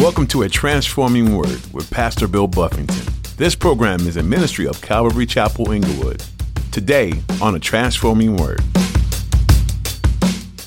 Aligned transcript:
Welcome 0.00 0.26
to 0.28 0.44
A 0.44 0.48
Transforming 0.48 1.36
Word 1.36 1.60
with 1.74 1.90
Pastor 1.90 2.26
Bill 2.26 2.46
Buffington. 2.46 3.04
This 3.36 3.54
program 3.54 4.00
is 4.06 4.16
a 4.16 4.22
ministry 4.22 4.66
of 4.66 4.80
Calvary 4.80 5.26
Chapel 5.26 5.72
Inglewood. 5.72 6.24
Today 6.72 7.12
on 7.42 7.54
A 7.54 7.58
Transforming 7.58 8.38
Word. 8.38 8.62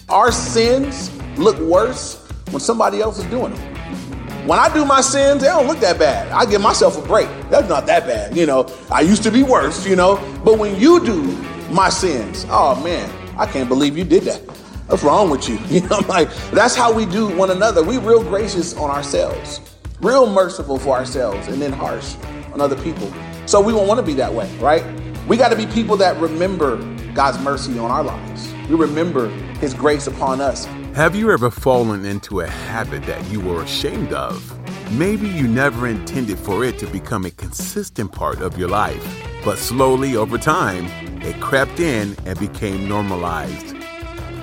Our 0.07 0.31
sins 0.31 1.11
look 1.39 1.57
worse 1.61 2.23
when 2.51 2.59
somebody 2.59 3.01
else 3.01 3.17
is 3.17 3.25
doing 3.25 3.55
them. 3.55 4.47
When 4.47 4.59
I 4.59 4.71
do 4.71 4.85
my 4.85 5.01
sins, 5.01 5.41
they 5.41 5.47
don't 5.47 5.65
look 5.65 5.79
that 5.79 5.97
bad. 5.97 6.31
I 6.31 6.45
give 6.45 6.61
myself 6.61 7.03
a 7.03 7.07
break. 7.07 7.27
That's 7.49 7.67
not 7.67 7.87
that 7.87 8.05
bad. 8.05 8.37
You 8.37 8.45
know, 8.45 8.71
I 8.91 9.01
used 9.01 9.23
to 9.23 9.31
be 9.31 9.41
worse, 9.41 9.83
you 9.87 9.95
know. 9.95 10.17
But 10.45 10.59
when 10.59 10.79
you 10.79 11.03
do 11.03 11.23
my 11.71 11.89
sins, 11.89 12.45
oh 12.49 12.79
man, 12.83 13.11
I 13.35 13.47
can't 13.47 13.67
believe 13.67 13.97
you 13.97 14.03
did 14.03 14.25
that. 14.25 14.62
What's 14.87 15.03
wrong 15.03 15.29
with 15.29 15.47
you? 15.47 15.57
You 15.69 15.81
know, 15.81 15.97
I'm 15.97 16.07
like, 16.07 16.33
that's 16.51 16.75
how 16.75 16.93
we 16.93 17.05
do 17.05 17.27
one 17.35 17.49
another. 17.49 17.83
We 17.83 17.97
real 17.97 18.23
gracious 18.23 18.75
on 18.75 18.89
ourselves, 18.91 19.61
real 20.01 20.29
merciful 20.29 20.77
for 20.77 20.95
ourselves, 20.95 21.47
and 21.47 21.61
then 21.61 21.71
harsh 21.71 22.15
on 22.53 22.61
other 22.61 22.75
people. 22.83 23.11
So 23.45 23.59
we 23.61 23.73
won't 23.73 23.87
want 23.87 23.99
to 23.99 24.05
be 24.05 24.13
that 24.15 24.31
way, 24.31 24.53
right? 24.57 24.83
We 25.27 25.37
got 25.37 25.49
to 25.49 25.55
be 25.55 25.65
people 25.67 25.97
that 25.97 26.19
remember 26.21 26.77
God's 27.13 27.39
mercy 27.39 27.79
on 27.79 27.91
our 27.91 28.03
lives. 28.03 28.53
We 28.69 28.75
remember 28.75 29.29
his 29.59 29.73
grace 29.73 30.07
upon 30.07 30.41
us. 30.41 30.65
Have 30.95 31.15
you 31.15 31.31
ever 31.31 31.49
fallen 31.49 32.05
into 32.05 32.41
a 32.41 32.47
habit 32.47 33.03
that 33.03 33.25
you 33.31 33.39
were 33.39 33.63
ashamed 33.63 34.13
of? 34.13 34.59
Maybe 34.91 35.27
you 35.27 35.47
never 35.47 35.87
intended 35.87 36.37
for 36.37 36.63
it 36.63 36.77
to 36.79 36.87
become 36.87 37.25
a 37.25 37.31
consistent 37.31 38.11
part 38.11 38.41
of 38.41 38.57
your 38.59 38.69
life, 38.69 39.03
but 39.43 39.57
slowly 39.57 40.15
over 40.15 40.37
time, 40.37 40.85
it 41.23 41.39
crept 41.41 41.79
in 41.79 42.15
and 42.25 42.37
became 42.37 42.87
normalized. 42.87 43.82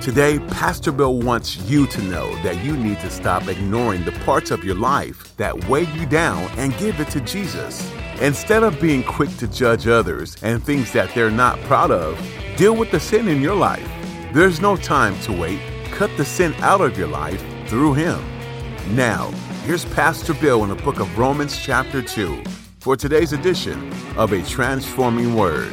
Today, 0.01 0.39
Pastor 0.39 0.91
Bill 0.91 1.17
wants 1.17 1.57
you 1.69 1.85
to 1.85 2.01
know 2.01 2.33
that 2.41 2.65
you 2.65 2.75
need 2.75 2.99
to 3.01 3.11
stop 3.11 3.47
ignoring 3.47 4.03
the 4.03 4.11
parts 4.11 4.49
of 4.49 4.63
your 4.63 4.73
life 4.73 5.37
that 5.37 5.69
weigh 5.69 5.85
you 5.93 6.07
down 6.07 6.49
and 6.57 6.75
give 6.79 6.99
it 6.99 7.07
to 7.11 7.21
Jesus. 7.21 7.87
Instead 8.19 8.63
of 8.63 8.81
being 8.81 9.03
quick 9.03 9.29
to 9.37 9.47
judge 9.47 9.87
others 9.87 10.37
and 10.41 10.63
things 10.63 10.91
that 10.93 11.13
they're 11.13 11.29
not 11.29 11.59
proud 11.61 11.91
of, 11.91 12.19
deal 12.57 12.75
with 12.75 12.89
the 12.89 12.99
sin 12.99 13.27
in 13.27 13.43
your 13.43 13.53
life. 13.53 13.87
There's 14.33 14.59
no 14.59 14.75
time 14.75 15.19
to 15.19 15.39
wait. 15.39 15.61
Cut 15.91 16.09
the 16.17 16.25
sin 16.25 16.55
out 16.61 16.81
of 16.81 16.97
your 16.97 17.07
life 17.07 17.43
through 17.67 17.93
Him. 17.93 18.19
Now, 18.95 19.29
here's 19.65 19.85
Pastor 19.85 20.33
Bill 20.33 20.63
in 20.63 20.69
the 20.69 20.83
book 20.83 20.99
of 20.99 21.15
Romans, 21.15 21.55
chapter 21.55 22.01
2, 22.01 22.43
for 22.79 22.97
today's 22.97 23.33
edition 23.33 23.93
of 24.17 24.33
A 24.33 24.41
Transforming 24.41 25.35
Word. 25.35 25.71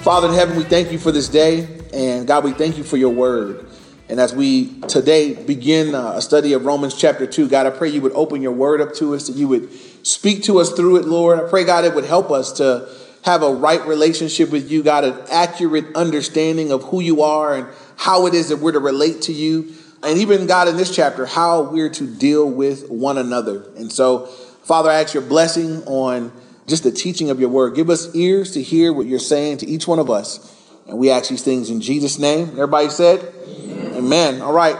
Father 0.00 0.28
in 0.28 0.34
heaven, 0.34 0.56
we 0.56 0.64
thank 0.64 0.90
you 0.90 0.98
for 0.98 1.12
this 1.12 1.28
day. 1.28 1.77
And 1.92 2.26
God, 2.26 2.44
we 2.44 2.52
thank 2.52 2.76
you 2.76 2.84
for 2.84 2.96
your 2.96 3.10
word. 3.10 3.66
And 4.08 4.20
as 4.20 4.34
we 4.34 4.80
today 4.82 5.34
begin 5.34 5.94
uh, 5.94 6.12
a 6.16 6.22
study 6.22 6.54
of 6.54 6.64
Romans 6.64 6.94
chapter 6.94 7.26
2, 7.26 7.48
God, 7.48 7.66
I 7.66 7.70
pray 7.70 7.88
you 7.88 8.00
would 8.00 8.12
open 8.12 8.40
your 8.40 8.52
word 8.52 8.80
up 8.80 8.94
to 8.94 9.14
us, 9.14 9.26
that 9.26 9.36
you 9.36 9.48
would 9.48 9.70
speak 10.06 10.44
to 10.44 10.58
us 10.60 10.72
through 10.72 10.96
it, 10.96 11.04
Lord. 11.04 11.38
I 11.38 11.48
pray, 11.48 11.64
God, 11.64 11.84
it 11.84 11.94
would 11.94 12.04
help 12.04 12.30
us 12.30 12.52
to 12.52 12.88
have 13.22 13.42
a 13.42 13.52
right 13.52 13.84
relationship 13.86 14.50
with 14.50 14.70
you, 14.70 14.82
God, 14.82 15.04
an 15.04 15.18
accurate 15.30 15.94
understanding 15.94 16.72
of 16.72 16.84
who 16.84 17.00
you 17.00 17.22
are 17.22 17.54
and 17.54 17.66
how 17.96 18.26
it 18.26 18.34
is 18.34 18.48
that 18.48 18.58
we're 18.58 18.72
to 18.72 18.78
relate 18.78 19.22
to 19.22 19.32
you. 19.32 19.74
And 20.02 20.18
even, 20.18 20.46
God, 20.46 20.68
in 20.68 20.76
this 20.76 20.94
chapter, 20.94 21.26
how 21.26 21.62
we're 21.62 21.90
to 21.90 22.06
deal 22.06 22.48
with 22.48 22.88
one 22.88 23.18
another. 23.18 23.64
And 23.76 23.92
so, 23.92 24.26
Father, 24.62 24.90
I 24.90 25.00
ask 25.00 25.12
your 25.12 25.22
blessing 25.22 25.82
on 25.84 26.32
just 26.66 26.84
the 26.84 26.92
teaching 26.92 27.30
of 27.30 27.40
your 27.40 27.48
word. 27.48 27.74
Give 27.74 27.90
us 27.90 28.14
ears 28.14 28.52
to 28.52 28.62
hear 28.62 28.92
what 28.92 29.06
you're 29.06 29.18
saying 29.18 29.58
to 29.58 29.66
each 29.66 29.88
one 29.88 29.98
of 29.98 30.10
us. 30.10 30.54
And 30.88 30.98
we 30.98 31.10
ask 31.10 31.28
these 31.28 31.42
things 31.42 31.70
in 31.70 31.80
Jesus' 31.80 32.18
name. 32.18 32.48
Everybody 32.52 32.88
said, 32.88 33.32
Amen. 33.46 33.94
Amen. 33.94 34.42
All 34.42 34.52
right. 34.52 34.76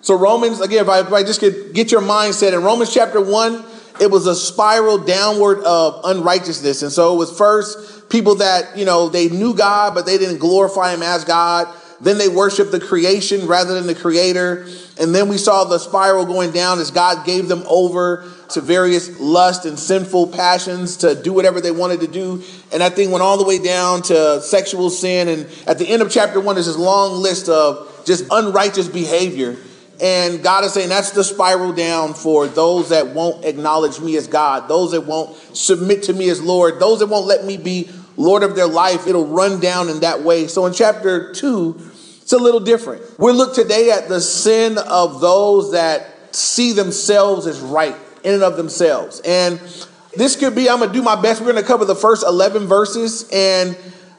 So, 0.00 0.16
Romans, 0.16 0.60
again, 0.60 0.82
if 0.82 0.88
I, 0.88 1.00
if 1.00 1.12
I 1.12 1.22
just 1.22 1.40
could 1.40 1.74
get 1.74 1.90
your 1.90 2.00
mindset, 2.00 2.52
in 2.52 2.62
Romans 2.62 2.94
chapter 2.94 3.20
1, 3.20 3.64
it 4.00 4.10
was 4.10 4.26
a 4.28 4.34
spiral 4.34 4.98
downward 4.98 5.58
of 5.64 6.00
unrighteousness. 6.04 6.82
And 6.82 6.92
so 6.92 7.14
it 7.14 7.18
was 7.18 7.36
first 7.36 8.08
people 8.08 8.36
that, 8.36 8.78
you 8.78 8.84
know, 8.84 9.08
they 9.08 9.28
knew 9.28 9.54
God, 9.54 9.94
but 9.94 10.06
they 10.06 10.16
didn't 10.16 10.38
glorify 10.38 10.94
him 10.94 11.02
as 11.02 11.24
God. 11.24 11.66
Then 12.00 12.16
they 12.16 12.28
worshiped 12.28 12.70
the 12.70 12.78
creation 12.78 13.48
rather 13.48 13.74
than 13.74 13.88
the 13.88 13.94
creator. 13.94 14.66
And 15.00 15.12
then 15.12 15.28
we 15.28 15.36
saw 15.36 15.64
the 15.64 15.78
spiral 15.78 16.24
going 16.24 16.52
down 16.52 16.78
as 16.78 16.92
God 16.92 17.26
gave 17.26 17.48
them 17.48 17.64
over 17.66 18.24
to 18.50 18.60
various 18.60 19.20
lust 19.20 19.64
and 19.66 19.78
sinful 19.78 20.28
passions 20.28 20.98
to 20.98 21.14
do 21.14 21.32
whatever 21.32 21.60
they 21.60 21.70
wanted 21.70 22.00
to 22.00 22.06
do. 22.06 22.42
And 22.72 22.80
that 22.80 22.94
thing 22.94 23.10
went 23.10 23.22
all 23.22 23.36
the 23.36 23.44
way 23.44 23.58
down 23.58 24.02
to 24.02 24.40
sexual 24.40 24.90
sin. 24.90 25.28
And 25.28 25.46
at 25.66 25.78
the 25.78 25.88
end 25.88 26.02
of 26.02 26.10
chapter 26.10 26.40
one, 26.40 26.56
there's 26.56 26.66
this 26.66 26.78
long 26.78 27.20
list 27.20 27.48
of 27.48 28.02
just 28.04 28.24
unrighteous 28.30 28.88
behavior. 28.88 29.56
And 30.00 30.42
God 30.42 30.64
is 30.64 30.72
saying 30.72 30.88
that's 30.88 31.10
the 31.10 31.24
spiral 31.24 31.72
down 31.72 32.14
for 32.14 32.46
those 32.46 32.90
that 32.90 33.08
won't 33.08 33.44
acknowledge 33.44 34.00
me 34.00 34.16
as 34.16 34.28
God, 34.28 34.68
those 34.68 34.92
that 34.92 35.02
won't 35.02 35.36
submit 35.56 36.04
to 36.04 36.12
me 36.12 36.28
as 36.28 36.40
Lord, 36.40 36.78
those 36.78 37.00
that 37.00 37.08
won't 37.08 37.26
let 37.26 37.44
me 37.44 37.56
be 37.56 37.90
Lord 38.16 38.42
of 38.42 38.54
their 38.54 38.68
life. 38.68 39.06
It'll 39.06 39.26
run 39.26 39.60
down 39.60 39.88
in 39.88 40.00
that 40.00 40.22
way. 40.22 40.46
So 40.46 40.66
in 40.66 40.72
chapter 40.72 41.32
two, 41.32 41.76
it's 42.22 42.32
a 42.32 42.38
little 42.38 42.60
different. 42.60 43.02
We'll 43.18 43.34
look 43.34 43.54
today 43.54 43.90
at 43.90 44.08
the 44.08 44.20
sin 44.20 44.78
of 44.78 45.20
those 45.20 45.72
that 45.72 46.34
see 46.34 46.72
themselves 46.72 47.46
as 47.46 47.58
right 47.58 47.96
in 48.28 48.34
and 48.34 48.42
of 48.42 48.58
themselves. 48.58 49.22
And 49.24 49.58
this 50.14 50.36
could 50.36 50.54
be, 50.54 50.68
I'm 50.68 50.80
going 50.80 50.90
to 50.90 50.94
do 50.94 51.02
my 51.02 51.20
best. 51.20 51.40
We're 51.40 51.50
going 51.50 51.62
to 51.62 51.66
cover 51.66 51.86
the 51.86 51.94
first 51.94 52.24
11 52.26 52.66
verses. 52.66 53.26
And 53.32 53.74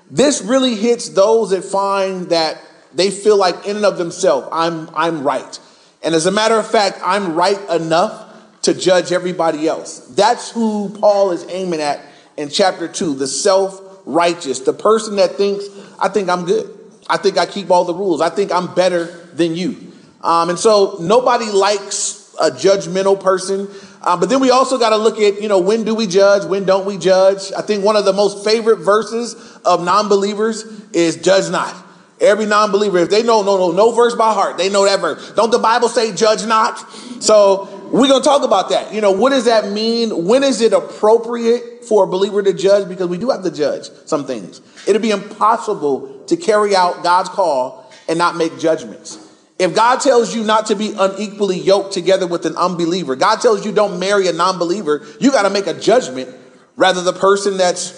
this 0.09 0.42
really 0.42 0.74
hits 0.75 1.09
those 1.09 1.52
that 1.52 1.64
find 1.64 2.30
that 2.30 2.59
they 2.92 3.12
feel 3.12 3.38
like 3.38 3.68
in 3.68 3.75
and 3.75 3.86
of 3.86 4.00
themselves, 4.00 4.47
I'm, 4.52 4.90
I'm 4.96 5.24
right. 5.24 5.59
And 6.02 6.16
as 6.16 6.25
a 6.25 6.31
matter 6.31 6.56
of 6.56 6.70
fact, 6.70 7.00
I'm 7.03 7.36
right 7.36 7.59
enough 7.70 8.25
to 8.64 8.74
judge 8.74 9.12
everybody 9.12 9.68
else. 9.68 10.00
That's 10.08 10.50
who 10.50 10.90
Paul 11.00 11.31
is 11.31 11.46
aiming 11.47 11.81
at 11.81 12.02
in 12.36 12.50
chapter 12.50 12.88
two, 12.88 13.14
the 13.14 13.28
self 13.28 13.80
righteous, 14.06 14.62
the 14.62 14.74
person 14.74 15.18
that 15.18 15.36
thinks, 15.36 15.66
I 16.00 16.09
think 16.09 16.30
I'm 16.30 16.46
good. 16.46 16.76
I 17.08 17.18
think 17.18 17.38
I 17.38 17.46
keep 17.46 17.70
all 17.70 17.86
the 17.86 17.94
rules. 17.94 18.22
I 18.22 18.30
think 18.30 18.52
I'm 18.52 18.74
better 18.74 19.06
than 19.34 19.56
you. 19.56 19.91
Um, 20.22 20.50
and 20.50 20.58
so 20.58 20.97
nobody 21.00 21.46
likes 21.52 22.19
a 22.39 22.50
judgmental 22.51 23.19
person. 23.19 23.67
Uh, 24.01 24.16
but 24.17 24.29
then 24.29 24.39
we 24.39 24.50
also 24.50 24.77
got 24.77 24.89
to 24.91 24.97
look 24.97 25.19
at, 25.19 25.41
you 25.41 25.47
know, 25.47 25.59
when 25.59 25.83
do 25.83 25.94
we 25.94 26.07
judge? 26.07 26.45
When 26.45 26.66
don't 26.66 26.85
we 26.85 26.97
judge? 26.97 27.51
I 27.57 27.61
think 27.61 27.83
one 27.83 27.95
of 27.95 28.05
the 28.05 28.13
most 28.13 28.45
favorite 28.45 28.77
verses 28.77 29.35
of 29.66 29.83
non 29.83 30.07
believers 30.07 30.63
is 30.94 31.17
judge 31.17 31.51
not. 31.51 31.75
Every 32.22 32.45
non 32.45 32.72
believer, 32.72 32.97
if 32.99 33.09
they 33.09 33.23
know, 33.23 33.44
no, 33.44 33.57
no, 33.57 33.72
no 33.72 33.91
verse 33.91 34.16
by 34.16 34.33
heart, 34.33 34.57
they 34.57 34.69
know 34.69 34.85
that 34.85 34.99
verse. 34.99 35.31
Don't 35.31 35.51
the 35.51 35.59
Bible 35.59 35.89
say 35.89 36.13
judge 36.13 36.45
not? 36.45 36.79
So 37.22 37.89
we're 37.91 38.07
going 38.07 38.22
to 38.22 38.28
talk 38.28 38.44
about 38.44 38.69
that. 38.69 38.94
You 38.94 39.01
know, 39.01 39.11
what 39.11 39.31
does 39.31 39.45
that 39.45 39.72
mean? 39.72 40.25
When 40.25 40.44
is 40.44 40.61
it 40.61 40.73
appropriate 40.73 41.85
for 41.85 42.03
a 42.03 42.07
believer 42.07 42.44
to 42.44 42.53
judge? 42.53 42.88
Because 42.88 43.07
we 43.07 43.17
do 43.17 43.29
have 43.29 43.44
to 43.44 43.51
judge 43.51 43.89
some 44.05 44.25
things. 44.25 44.61
It'd 44.88 45.01
be 45.01 45.11
impossible 45.11 46.23
to 46.28 46.38
carry 46.38 46.75
out 46.75 47.03
God's 47.03 47.29
call 47.29 47.91
and 48.07 48.17
not 48.17 48.35
make 48.35 48.59
judgments. 48.59 49.28
If 49.59 49.75
God 49.75 50.00
tells 50.00 50.34
you 50.34 50.46
not 50.46 50.68
to 50.68 50.75
be 50.75 50.94
unequally 50.97 51.59
yoked 51.59 51.94
together 51.94 52.25
with 52.25 52.46
an 52.46 52.56
unbeliever, 52.56 53.18
God 53.18 53.42
tells 53.42 53.66
you 53.66 53.74
don't 53.74 54.00
marry 54.00 54.28
a 54.30 54.34
non 54.34 54.58
believer, 54.58 55.06
you 55.20 55.31
got 55.31 55.44
to 55.44 55.50
make 55.50 55.68
a 55.68 55.74
judgment 55.74 56.34
rather 56.78 57.02
the 57.02 57.12
person 57.12 57.58
that's 57.58 57.92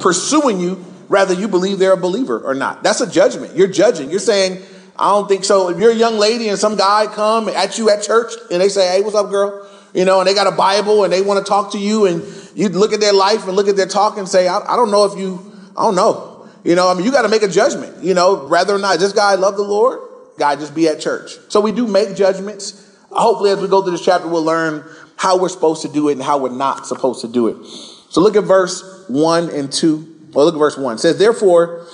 pursuing 0.00 0.58
you, 0.58 0.82
rather 1.10 1.34
you 1.34 1.48
believe 1.48 1.78
they're 1.78 1.92
a 1.92 1.98
believer 1.98 2.40
or 2.40 2.54
not. 2.54 2.82
That's 2.82 3.02
a 3.02 3.10
judgment. 3.10 3.54
You're 3.54 3.68
judging. 3.68 4.10
You're 4.10 4.20
saying, 4.20 4.62
I 4.96 5.10
don't 5.10 5.28
think 5.28 5.44
so. 5.44 5.68
If 5.68 5.78
you're 5.78 5.90
a 5.90 5.94
young 5.94 6.18
lady 6.18 6.48
and 6.48 6.58
some 6.58 6.76
guy 6.76 7.06
come 7.06 7.46
at 7.50 7.76
you 7.76 7.90
at 7.90 8.02
church 8.02 8.32
and 8.50 8.62
they 8.62 8.70
say, 8.70 8.88
Hey, 8.88 9.02
what's 9.02 9.14
up, 9.14 9.28
girl? 9.28 9.68
You 9.92 10.06
know, 10.06 10.20
and 10.20 10.26
they 10.26 10.32
got 10.32 10.46
a 10.46 10.56
Bible 10.56 11.04
and 11.04 11.12
they 11.12 11.20
want 11.20 11.44
to 11.44 11.48
talk 11.48 11.72
to 11.72 11.78
you 11.78 12.06
and 12.06 12.22
you 12.54 12.70
look 12.70 12.94
at 12.94 13.00
their 13.00 13.12
life 13.12 13.46
and 13.46 13.54
look 13.54 13.68
at 13.68 13.76
their 13.76 13.86
talk 13.86 14.16
and 14.16 14.26
say, 14.26 14.48
I, 14.48 14.60
I 14.60 14.76
don't 14.76 14.90
know 14.90 15.04
if 15.04 15.18
you, 15.18 15.52
I 15.76 15.82
don't 15.82 15.94
know. 15.94 16.48
You 16.64 16.74
know, 16.74 16.88
I 16.88 16.94
mean, 16.94 17.04
you 17.04 17.12
got 17.12 17.22
to 17.22 17.28
make 17.28 17.42
a 17.42 17.48
judgment, 17.48 18.02
you 18.02 18.14
know, 18.14 18.46
whether 18.46 18.74
or 18.74 18.78
not 18.78 18.98
this 18.98 19.12
guy 19.12 19.34
love 19.34 19.56
the 19.56 19.62
Lord 19.62 19.98
God, 20.38 20.58
just 20.58 20.74
be 20.74 20.88
at 20.88 21.00
church. 21.00 21.32
So 21.48 21.60
we 21.60 21.72
do 21.72 21.86
make 21.86 22.16
judgments. 22.16 22.88
Hopefully, 23.10 23.50
as 23.50 23.60
we 23.60 23.68
go 23.68 23.82
through 23.82 23.92
this 23.92 24.04
chapter, 24.04 24.28
we'll 24.28 24.44
learn 24.44 24.84
how 25.16 25.38
we're 25.38 25.48
supposed 25.48 25.82
to 25.82 25.88
do 25.88 26.08
it 26.08 26.12
and 26.12 26.22
how 26.22 26.38
we're 26.38 26.48
not 26.48 26.86
supposed 26.86 27.20
to 27.20 27.28
do 27.28 27.48
it. 27.48 27.66
So 28.10 28.20
look 28.20 28.36
at 28.36 28.44
verse 28.44 29.04
1 29.08 29.50
and 29.50 29.72
2. 29.72 30.30
Well, 30.32 30.46
look 30.46 30.54
at 30.54 30.58
verse 30.58 30.76
1. 30.76 30.96
It 30.96 30.98
says, 30.98 31.18
Therefore, 31.18 31.86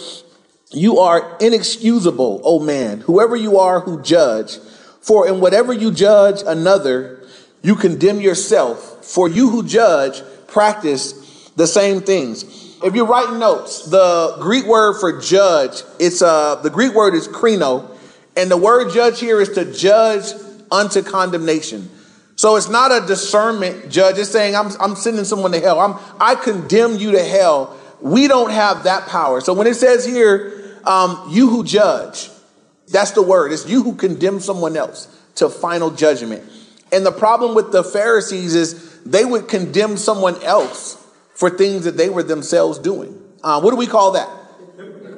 you 0.71 0.99
are 0.99 1.37
inexcusable, 1.41 2.41
O 2.45 2.59
man, 2.61 3.01
whoever 3.01 3.37
you 3.37 3.59
are 3.59 3.81
who 3.81 4.03
judge. 4.03 4.59
For 5.01 5.27
in 5.27 5.41
whatever 5.41 5.73
you 5.73 5.93
judge 5.93 6.43
another, 6.47 7.27
you 7.63 7.75
condemn 7.75 8.21
yourself. 8.21 9.05
For 9.05 9.29
you 9.29 9.49
who 9.51 9.67
judge 9.67 10.23
practice 10.47 11.51
the 11.57 11.67
same 11.67 12.01
things. 12.01 12.45
If 12.83 12.95
you're 12.95 13.07
writing 13.07 13.39
notes, 13.39 13.87
the 13.87 14.37
Greek 14.41 14.67
word 14.67 15.01
for 15.01 15.21
judge, 15.21 15.83
it's 15.99 16.23
uh 16.23 16.57
the 16.57 16.71
Greek 16.71 16.95
word 16.95 17.15
is 17.15 17.27
krino, 17.27 17.98
and 18.39 18.49
the 18.49 18.57
word 18.57 18.93
judge 18.93 19.19
here 19.19 19.41
is 19.41 19.49
to 19.51 19.65
judge 19.65 20.27
unto 20.71 21.03
condemnation. 21.03 21.91
So 22.37 22.55
it's 22.55 22.69
not 22.69 22.93
a 22.93 23.05
discernment 23.05 23.91
judge. 23.91 24.17
It's 24.17 24.31
saying, 24.31 24.55
I'm, 24.55 24.71
I'm 24.79 24.95
sending 24.95 25.25
someone 25.25 25.51
to 25.51 25.61
hell. 25.61 25.81
I'm, 25.81 25.97
I 26.21 26.37
condemn 26.37 26.95
you 26.99 27.11
to 27.13 27.25
hell. 27.25 27.77
We 28.01 28.29
don't 28.29 28.53
have 28.53 28.85
that 28.85 29.09
power. 29.09 29.41
So 29.41 29.53
when 29.55 29.67
it 29.67 29.75
says 29.75 30.05
here, 30.05 30.79
um, 30.85 31.27
you 31.29 31.51
who 31.51 31.65
judge, 31.65 32.31
that's 32.87 33.11
the 33.11 33.23
word. 33.23 33.51
It's 33.51 33.69
you 33.69 33.83
who 33.83 33.97
condemn 33.97 34.39
someone 34.39 34.77
else 34.77 35.09
to 35.35 35.49
final 35.49 35.91
judgment. 35.91 36.45
And 36.93 37.05
the 37.05 37.11
problem 37.11 37.57
with 37.57 37.73
the 37.73 37.83
Pharisees 37.83 38.55
is 38.55 39.01
they 39.03 39.25
would 39.25 39.49
condemn 39.49 39.97
someone 39.97 40.41
else 40.45 40.95
for 41.35 41.51
things 41.51 41.87
that 41.87 41.97
they 41.97 42.09
were 42.09 42.23
themselves 42.23 42.79
doing. 42.79 43.21
Uh, 43.43 43.61
what 43.61 43.73
do 43.73 43.77
we 43.77 43.89
call 43.89 44.13
that? 44.13 44.29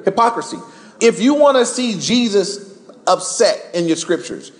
Hypocrisy. 0.05 0.57
If 0.99 1.21
you 1.21 1.35
want 1.35 1.57
to 1.57 1.67
see 1.67 1.99
Jesus 1.99 2.70
upset 3.07 3.73
in 3.73 3.87
your 3.87 3.97
scriptures, 3.97 4.51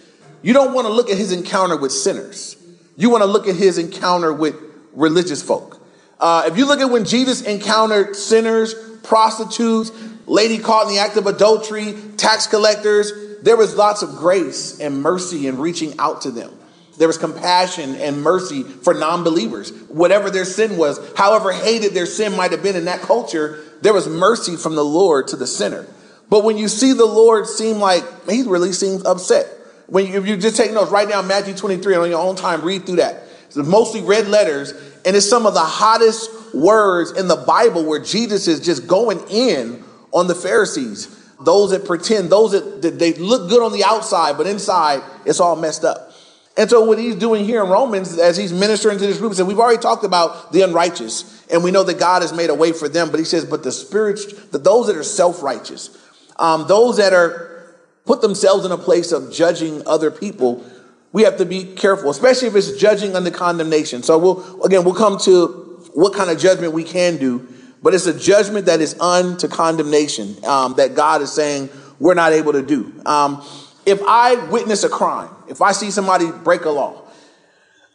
you 0.41 0.53
don't 0.53 0.73
want 0.73 0.87
to 0.87 0.93
look 0.93 1.09
at 1.09 1.17
his 1.17 1.31
encounter 1.31 1.77
with 1.77 1.91
sinners. 1.91 2.55
You 2.97 3.09
want 3.09 3.21
to 3.21 3.27
look 3.27 3.47
at 3.47 3.55
his 3.55 3.77
encounter 3.77 4.33
with 4.33 4.55
religious 4.93 5.41
folk. 5.41 5.81
Uh, 6.19 6.43
if 6.45 6.57
you 6.57 6.65
look 6.65 6.79
at 6.79 6.89
when 6.89 7.05
Jesus 7.05 7.41
encountered 7.41 8.15
sinners, 8.15 8.75
prostitutes, 9.03 9.91
lady 10.27 10.57
caught 10.57 10.87
in 10.87 10.93
the 10.93 10.99
act 10.99 11.17
of 11.17 11.27
adultery, 11.27 11.95
tax 12.17 12.47
collectors, 12.47 13.11
there 13.41 13.57
was 13.57 13.75
lots 13.75 14.01
of 14.01 14.11
grace 14.17 14.79
and 14.79 15.01
mercy 15.01 15.47
in 15.47 15.57
reaching 15.57 15.97
out 15.97 16.21
to 16.21 16.31
them. 16.31 16.53
There 16.97 17.07
was 17.07 17.17
compassion 17.17 17.95
and 17.95 18.21
mercy 18.21 18.63
for 18.63 18.93
non 18.93 19.23
believers, 19.23 19.71
whatever 19.87 20.29
their 20.29 20.45
sin 20.45 20.77
was, 20.77 20.99
however 21.15 21.51
hated 21.51 21.93
their 21.93 22.05
sin 22.05 22.35
might 22.35 22.51
have 22.51 22.61
been 22.61 22.75
in 22.75 22.85
that 22.85 23.01
culture, 23.01 23.63
there 23.81 23.93
was 23.93 24.07
mercy 24.07 24.55
from 24.55 24.75
the 24.75 24.85
Lord 24.85 25.27
to 25.29 25.35
the 25.35 25.47
sinner. 25.47 25.87
But 26.31 26.45
when 26.45 26.57
you 26.57 26.69
see 26.69 26.93
the 26.93 27.05
Lord 27.05 27.45
seem 27.45 27.79
like 27.79 28.05
he 28.29 28.43
really 28.43 28.71
seems 28.71 29.03
upset, 29.03 29.47
when 29.87 30.07
you, 30.07 30.17
if 30.17 30.25
you 30.25 30.37
just 30.37 30.55
take 30.55 30.71
notes, 30.71 30.89
write 30.89 31.09
down 31.09 31.27
Matthew 31.27 31.53
23 31.53 31.95
on 31.95 32.09
your 32.09 32.21
own 32.21 32.37
time, 32.37 32.61
read 32.61 32.85
through 32.85 32.95
that. 32.95 33.23
It's 33.47 33.57
mostly 33.57 34.01
red 34.01 34.29
letters, 34.29 34.71
and 35.05 35.13
it's 35.13 35.29
some 35.29 35.45
of 35.45 35.53
the 35.53 35.59
hottest 35.59 36.29
words 36.53 37.11
in 37.11 37.27
the 37.27 37.35
Bible 37.35 37.83
where 37.83 37.99
Jesus 37.99 38.47
is 38.47 38.61
just 38.61 38.87
going 38.87 39.19
in 39.29 39.83
on 40.13 40.27
the 40.27 40.33
Pharisees. 40.33 41.13
Those 41.41 41.71
that 41.71 41.83
pretend, 41.83 42.29
those 42.29 42.53
that, 42.53 42.81
that 42.81 42.97
they 42.97 43.11
look 43.11 43.49
good 43.49 43.61
on 43.61 43.73
the 43.73 43.83
outside, 43.83 44.37
but 44.37 44.47
inside 44.47 45.03
it's 45.25 45.41
all 45.41 45.57
messed 45.57 45.83
up. 45.83 46.13
And 46.55 46.69
so 46.69 46.85
what 46.85 46.97
he's 46.97 47.15
doing 47.15 47.43
here 47.43 47.61
in 47.61 47.69
Romans, 47.69 48.17
as 48.17 48.37
he's 48.37 48.53
ministering 48.53 48.99
to 48.99 49.05
this 49.05 49.17
group, 49.17 49.33
said, 49.33 49.47
we've 49.47 49.59
already 49.59 49.81
talked 49.81 50.05
about 50.05 50.53
the 50.53 50.61
unrighteous, 50.61 51.45
and 51.51 51.61
we 51.61 51.71
know 51.71 51.83
that 51.83 51.99
God 51.99 52.21
has 52.21 52.31
made 52.31 52.49
a 52.49 52.55
way 52.55 52.71
for 52.71 52.87
them. 52.87 53.11
But 53.11 53.19
he 53.19 53.25
says, 53.25 53.43
but 53.43 53.63
the 53.63 53.71
spirits, 53.73 54.31
that 54.51 54.63
those 54.63 54.87
that 54.87 54.95
are 54.95 55.03
self-righteous, 55.03 55.97
um, 56.41 56.67
those 56.67 56.97
that 56.97 57.13
are 57.13 57.77
put 58.05 58.21
themselves 58.21 58.65
in 58.65 58.71
a 58.71 58.77
place 58.77 59.11
of 59.11 59.31
judging 59.31 59.85
other 59.87 60.11
people, 60.11 60.65
we 61.13 61.23
have 61.23 61.37
to 61.37 61.45
be 61.45 61.63
careful, 61.63 62.09
especially 62.09 62.47
if 62.47 62.55
it's 62.55 62.71
judging 62.77 63.15
under 63.15 63.31
condemnation. 63.31 64.03
So 64.03 64.17
we'll 64.17 64.63
again 64.63 64.83
we'll 64.83 64.95
come 64.95 65.17
to 65.19 65.47
what 65.93 66.13
kind 66.13 66.29
of 66.29 66.39
judgment 66.39 66.73
we 66.73 66.83
can 66.83 67.17
do, 67.17 67.47
but 67.81 67.93
it's 67.93 68.07
a 68.07 68.17
judgment 68.17 68.65
that 68.65 68.81
is 68.81 68.99
unto 68.99 69.47
condemnation 69.47 70.35
um, 70.45 70.73
that 70.75 70.95
God 70.95 71.21
is 71.21 71.31
saying 71.31 71.69
we're 71.99 72.15
not 72.15 72.33
able 72.33 72.53
to 72.53 72.61
do. 72.61 72.91
Um, 73.05 73.45
if 73.85 74.01
I 74.07 74.35
witness 74.49 74.83
a 74.83 74.89
crime, 74.89 75.29
if 75.47 75.61
I 75.61 75.71
see 75.71 75.91
somebody 75.91 76.31
break 76.31 76.65
a 76.65 76.69
law, 76.69 77.03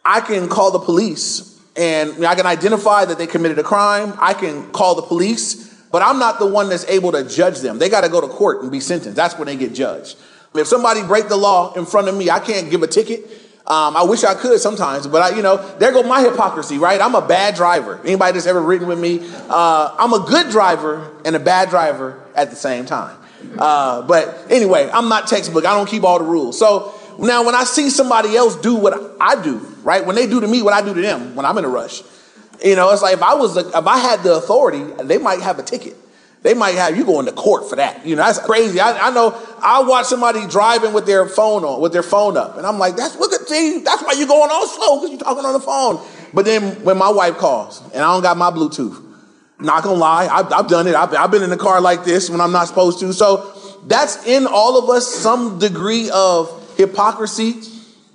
I 0.05 0.21
can 0.21 0.47
call 0.47 0.71
the 0.71 0.79
police 0.79 1.59
and 1.75 2.25
I 2.25 2.35
can 2.35 2.45
identify 2.45 3.05
that 3.05 3.17
they 3.17 3.27
committed 3.27 3.59
a 3.59 3.63
crime. 3.63 4.13
I 4.19 4.33
can 4.33 4.71
call 4.71 4.95
the 4.95 5.01
police, 5.01 5.66
but 5.91 6.01
I'm 6.01 6.19
not 6.19 6.39
the 6.39 6.47
one 6.47 6.69
that's 6.69 6.85
able 6.85 7.11
to 7.13 7.23
judge 7.27 7.59
them. 7.59 7.79
They 7.79 7.89
got 7.89 8.01
to 8.01 8.09
go 8.09 8.21
to 8.21 8.27
court 8.27 8.61
and 8.61 8.71
be 8.71 8.79
sentenced. 8.79 9.15
That's 9.15 9.37
when 9.37 9.47
they 9.47 9.55
get 9.55 9.73
judged. 9.73 10.17
If 10.55 10.67
somebody 10.67 11.03
break 11.03 11.29
the 11.29 11.37
law 11.37 11.73
in 11.73 11.85
front 11.85 12.07
of 12.07 12.15
me, 12.15 12.29
I 12.29 12.39
can't 12.39 12.69
give 12.69 12.83
a 12.83 12.87
ticket. 12.87 13.25
Um, 13.67 13.97
I 13.97 14.03
wish 14.03 14.23
I 14.23 14.33
could 14.33 14.61
sometimes, 14.61 15.07
but 15.07 15.21
I, 15.21 15.35
you 15.35 15.41
know, 15.41 15.57
there 15.77 15.91
go 15.91 16.01
my 16.01 16.21
hypocrisy, 16.21 16.77
right? 16.77 17.01
I'm 17.01 17.15
a 17.15 17.27
bad 17.27 17.55
driver. 17.55 17.99
Anybody 18.05 18.31
that's 18.31 18.45
ever 18.45 18.61
ridden 18.61 18.87
with 18.87 18.97
me, 18.97 19.19
uh, 19.49 19.93
I'm 19.99 20.13
a 20.13 20.25
good 20.25 20.49
driver 20.49 21.13
and 21.25 21.35
a 21.35 21.39
bad 21.39 21.69
driver 21.69 22.23
at 22.33 22.49
the 22.49 22.55
same 22.55 22.85
time. 22.85 23.17
Uh, 23.57 24.03
but 24.03 24.47
anyway, 24.49 24.89
I'm 24.91 25.09
not 25.09 25.27
textbook. 25.27 25.65
I 25.65 25.75
don't 25.75 25.87
keep 25.87 26.05
all 26.05 26.17
the 26.17 26.23
rules. 26.23 26.57
So 26.57 26.93
now 27.19 27.43
when 27.43 27.55
I 27.55 27.65
see 27.65 27.89
somebody 27.89 28.37
else 28.37 28.55
do 28.55 28.75
what 28.75 29.17
I 29.19 29.41
do, 29.41 29.57
right? 29.83 30.05
When 30.05 30.15
they 30.15 30.27
do 30.27 30.39
to 30.39 30.47
me 30.47 30.61
what 30.61 30.73
I 30.73 30.81
do 30.81 30.93
to 30.93 31.01
them 31.01 31.35
when 31.35 31.45
I'm 31.45 31.57
in 31.57 31.65
a 31.65 31.69
rush, 31.69 32.03
you 32.63 32.75
know, 32.75 32.91
it's 32.91 33.01
like 33.01 33.13
if 33.13 33.21
I 33.21 33.35
was, 33.35 33.57
if 33.57 33.75
I 33.75 33.97
had 33.97 34.23
the 34.23 34.35
authority, 34.35 34.83
they 35.03 35.17
might 35.17 35.41
have 35.41 35.59
a 35.59 35.63
ticket. 35.63 35.95
They 36.43 36.53
might 36.53 36.75
have 36.75 36.95
you 36.95 37.03
going 37.03 37.25
to 37.25 37.31
court 37.31 37.69
for 37.69 37.75
that. 37.75 38.05
You 38.05 38.15
know, 38.15 38.23
that's 38.23 38.39
crazy. 38.39 38.79
I, 38.79 39.07
I 39.07 39.11
know 39.11 39.37
I 39.61 39.83
watch 39.83 40.05
somebody 40.05 40.45
driving 40.47 40.93
with 40.93 41.05
their 41.05 41.27
phone 41.27 41.63
on, 41.63 41.81
with 41.81 41.93
their 41.93 42.03
phone 42.03 42.37
up, 42.37 42.57
and 42.57 42.65
I'm 42.65 42.77
like, 42.77 42.95
that's 42.95 43.17
look 43.17 43.33
at 43.33 43.47
see, 43.47 43.79
that's 43.79 44.03
why 44.03 44.13
you're 44.13 44.27
going 44.27 44.49
all 44.51 44.67
slow 44.67 44.97
because 44.97 45.11
you're 45.11 45.19
talking 45.19 45.45
on 45.45 45.53
the 45.53 45.59
phone. 45.59 45.99
But 46.33 46.45
then 46.45 46.83
when 46.83 46.97
my 46.97 47.09
wife 47.09 47.37
calls 47.37 47.81
and 47.93 48.03
I 48.03 48.13
don't 48.13 48.21
got 48.21 48.37
my 48.37 48.51
Bluetooth, 48.51 49.03
not 49.59 49.83
gonna 49.83 49.97
lie, 49.97 50.27
I've, 50.27 50.51
I've 50.53 50.67
done 50.67 50.87
it. 50.87 50.95
I've, 50.95 51.13
I've 51.15 51.31
been 51.31 51.43
in 51.43 51.49
the 51.49 51.57
car 51.57 51.81
like 51.81 52.03
this 52.05 52.29
when 52.29 52.39
I'm 52.39 52.51
not 52.51 52.67
supposed 52.67 52.99
to. 52.99 53.11
So 53.13 53.79
that's 53.87 54.25
in 54.27 54.45
all 54.45 54.77
of 54.77 54.89
us 54.89 55.07
some 55.07 55.59
degree 55.59 56.09
of 56.13 56.75
hypocrisy. 56.77 57.55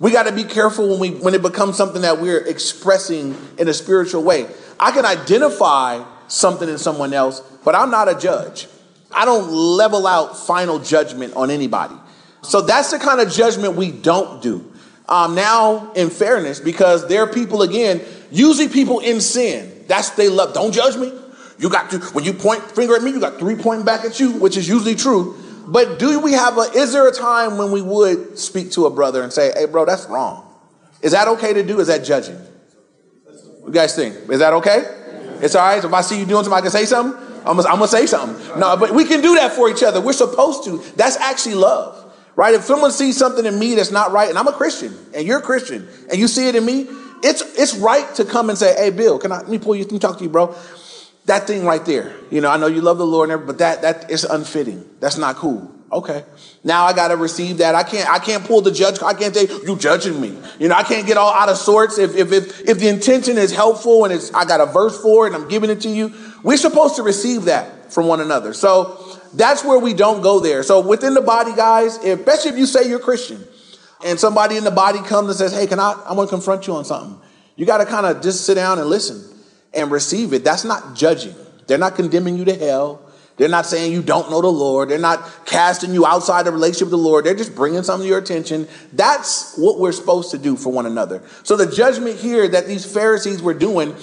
We 0.03 0.11
got 0.11 0.23
to 0.23 0.33
be 0.33 0.43
careful 0.43 0.89
when 0.89 0.99
we 0.99 1.11
when 1.11 1.33
it 1.33 1.41
becomes 1.41 1.77
something 1.77 2.01
that 2.01 2.19
we're 2.19 2.45
expressing 2.45 3.37
in 3.57 3.69
a 3.69 3.73
spiritual 3.73 4.21
way. 4.21 4.47
I 4.77 4.91
can 4.91 5.05
identify 5.05 6.03
something 6.27 6.67
in 6.67 6.77
someone 6.77 7.13
else, 7.13 7.39
but 7.63 7.73
I'm 7.73 7.89
not 7.89 8.09
a 8.09 8.19
judge. 8.19 8.67
I 9.13 9.23
don't 9.23 9.49
level 9.49 10.05
out 10.05 10.37
final 10.37 10.79
judgment 10.79 11.35
on 11.35 11.49
anybody. 11.49 11.95
So 12.41 12.59
that's 12.59 12.91
the 12.91 12.99
kind 12.99 13.21
of 13.21 13.31
judgment 13.31 13.75
we 13.75 13.91
don't 13.91 14.41
do. 14.41 14.69
Um, 15.07 15.35
now, 15.35 15.93
in 15.93 16.09
fairness, 16.09 16.59
because 16.59 17.07
there 17.07 17.23
are 17.23 17.31
people 17.31 17.61
again, 17.61 18.01
usually 18.29 18.67
people 18.67 18.99
in 18.99 19.21
sin. 19.21 19.85
That's 19.87 20.09
they 20.09 20.27
love. 20.27 20.53
Don't 20.53 20.73
judge 20.73 20.97
me. 20.97 21.13
You 21.59 21.69
got 21.69 21.91
to, 21.91 21.99
when 22.11 22.25
you 22.25 22.33
point 22.33 22.61
finger 22.61 22.97
at 22.97 23.03
me, 23.03 23.11
you 23.11 23.21
got 23.21 23.39
three 23.39 23.55
pointing 23.55 23.85
back 23.85 24.03
at 24.03 24.19
you, 24.19 24.33
which 24.33 24.57
is 24.57 24.67
usually 24.67 24.95
true. 24.95 25.37
But 25.65 25.99
do 25.99 26.19
we 26.19 26.33
have 26.33 26.57
a, 26.57 26.61
is 26.61 26.93
there 26.93 27.07
a 27.07 27.11
time 27.11 27.57
when 27.57 27.71
we 27.71 27.81
would 27.81 28.37
speak 28.37 28.71
to 28.71 28.85
a 28.85 28.89
brother 28.89 29.23
and 29.23 29.31
say, 29.31 29.51
hey, 29.55 29.65
bro, 29.65 29.85
that's 29.85 30.05
wrong? 30.07 30.45
Is 31.01 31.11
that 31.13 31.27
okay 31.29 31.53
to 31.53 31.63
do? 31.63 31.79
Is 31.79 31.87
that 31.87 32.03
judging? 32.03 32.35
What 32.35 33.67
you 33.67 33.73
guys 33.73 33.95
think? 33.95 34.29
Is 34.29 34.39
that 34.39 34.53
okay? 34.53 34.83
It's 35.41 35.55
all 35.55 35.67
right. 35.67 35.81
So 35.81 35.87
If 35.87 35.93
I 35.93 36.01
see 36.01 36.19
you 36.19 36.25
doing 36.25 36.43
something, 36.43 36.57
I 36.57 36.61
can 36.61 36.71
say 36.71 36.85
something. 36.85 37.21
I'm 37.45 37.57
gonna, 37.57 37.87
say 37.87 38.05
something. 38.05 38.59
No, 38.59 38.77
but 38.77 38.91
we 38.91 39.03
can 39.03 39.21
do 39.21 39.35
that 39.35 39.51
for 39.51 39.69
each 39.69 39.83
other. 39.83 39.99
We're 39.99 40.13
supposed 40.13 40.63
to. 40.65 40.77
That's 40.95 41.17
actually 41.17 41.55
love, 41.55 42.13
right? 42.37 42.53
If 42.53 42.63
someone 42.63 42.91
sees 42.91 43.17
something 43.17 43.45
in 43.45 43.59
me 43.59 43.75
that's 43.75 43.91
not 43.91 44.13
right, 44.13 44.29
and 44.29 44.37
I'm 44.37 44.47
a 44.47 44.53
Christian, 44.53 44.95
and 45.13 45.27
you're 45.27 45.39
a 45.39 45.41
Christian, 45.41 45.87
and 46.09 46.17
you 46.17 46.29
see 46.29 46.47
it 46.47 46.55
in 46.55 46.65
me, 46.65 46.87
it's 47.21 47.41
it's 47.57 47.75
right 47.75 48.13
to 48.15 48.23
come 48.23 48.49
and 48.49 48.57
say, 48.57 48.73
"Hey, 48.75 48.91
Bill, 48.91 49.19
can 49.19 49.33
I 49.33 49.39
let 49.39 49.49
me 49.49 49.57
pull 49.57 49.75
you? 49.75 49.83
Let 49.83 49.91
me 49.91 49.99
talk 49.99 50.17
to 50.19 50.23
you, 50.23 50.29
bro." 50.29 50.55
That 51.25 51.47
thing 51.47 51.65
right 51.65 51.83
there. 51.85 52.13
You 52.29 52.41
know, 52.41 52.49
I 52.49 52.57
know 52.57 52.67
you 52.67 52.81
love 52.81 52.97
the 52.97 53.05
Lord, 53.05 53.29
but 53.47 53.57
that 53.59 53.81
that 53.81 54.11
is 54.11 54.23
unfitting. 54.23 54.89
That's 54.99 55.17
not 55.17 55.37
cool. 55.37 55.71
Okay. 55.91 56.25
Now 56.63 56.85
I 56.85 56.93
gotta 56.93 57.15
receive 57.15 57.59
that. 57.59 57.75
I 57.75 57.83
can't 57.83 58.09
I 58.09 58.19
can't 58.19 58.43
pull 58.43 58.61
the 58.61 58.71
judge. 58.71 59.01
I 59.01 59.13
can't 59.13 59.33
say 59.33 59.47
you 59.65 59.77
judging 59.77 60.19
me. 60.19 60.37
You 60.59 60.67
know, 60.67 60.75
I 60.75 60.83
can't 60.83 61.05
get 61.05 61.17
all 61.17 61.31
out 61.31 61.49
of 61.49 61.57
sorts 61.57 61.97
if 61.97 62.15
if 62.15 62.31
if, 62.31 62.61
if 62.67 62.79
the 62.79 62.87
intention 62.87 63.37
is 63.37 63.53
helpful 63.53 64.03
and 64.03 64.13
it's 64.13 64.33
I 64.33 64.43
got 64.43 64.59
a 64.59 64.65
verse 64.65 64.99
for 65.01 65.25
it 65.25 65.33
and 65.33 65.41
I'm 65.41 65.47
giving 65.47 65.69
it 65.69 65.81
to 65.81 65.89
you. 65.89 66.11
We're 66.41 66.57
supposed 66.57 66.95
to 66.95 67.03
receive 67.03 67.45
that 67.45 67.93
from 67.93 68.07
one 68.07 68.19
another. 68.19 68.53
So 68.53 69.19
that's 69.33 69.63
where 69.63 69.79
we 69.79 69.93
don't 69.93 70.21
go 70.21 70.39
there. 70.39 70.63
So 70.63 70.85
within 70.85 71.13
the 71.13 71.21
body, 71.21 71.53
guys, 71.55 71.97
especially 71.97 72.51
if 72.51 72.57
you 72.57 72.65
say 72.65 72.89
you're 72.89 72.99
Christian 72.99 73.43
and 74.03 74.19
somebody 74.19 74.57
in 74.57 74.63
the 74.63 74.71
body 74.71 74.99
comes 74.99 75.29
and 75.29 75.37
says, 75.37 75.53
Hey, 75.53 75.67
can 75.67 75.79
I 75.79 75.91
I 76.05 76.13
want 76.13 76.29
to 76.29 76.35
confront 76.35 76.65
you 76.65 76.73
on 76.73 76.85
something? 76.85 77.21
You 77.55 77.67
gotta 77.67 77.85
kind 77.85 78.07
of 78.07 78.23
just 78.23 78.45
sit 78.45 78.55
down 78.55 78.79
and 78.79 78.89
listen 78.89 79.32
and 79.73 79.91
receive 79.91 80.33
it, 80.33 80.43
that's 80.43 80.63
not 80.63 80.95
judging. 80.95 81.35
They're 81.67 81.77
not 81.77 81.95
condemning 81.95 82.37
you 82.37 82.45
to 82.45 82.55
hell. 82.55 83.01
They're 83.37 83.49
not 83.49 83.65
saying 83.65 83.93
you 83.93 84.03
don't 84.03 84.29
know 84.29 84.41
the 84.41 84.47
Lord. 84.47 84.89
They're 84.89 84.99
not 84.99 85.27
casting 85.45 85.93
you 85.93 86.05
outside 86.05 86.45
the 86.45 86.51
relationship 86.51 86.85
with 86.85 86.91
the 86.91 86.97
Lord. 86.97 87.25
They're 87.25 87.33
just 87.33 87.55
bringing 87.55 87.81
something 87.81 88.05
to 88.05 88.09
your 88.09 88.19
attention. 88.19 88.67
That's 88.91 89.57
what 89.57 89.79
we're 89.79 89.91
supposed 89.91 90.31
to 90.31 90.37
do 90.37 90.55
for 90.55 90.71
one 90.71 90.85
another. 90.85 91.23
So 91.41 91.55
the 91.55 91.65
judgment 91.65 92.19
here 92.19 92.47
that 92.47 92.67
these 92.67 92.85
Pharisees 92.85 93.41
were 93.41 93.55
doing, 93.55 93.95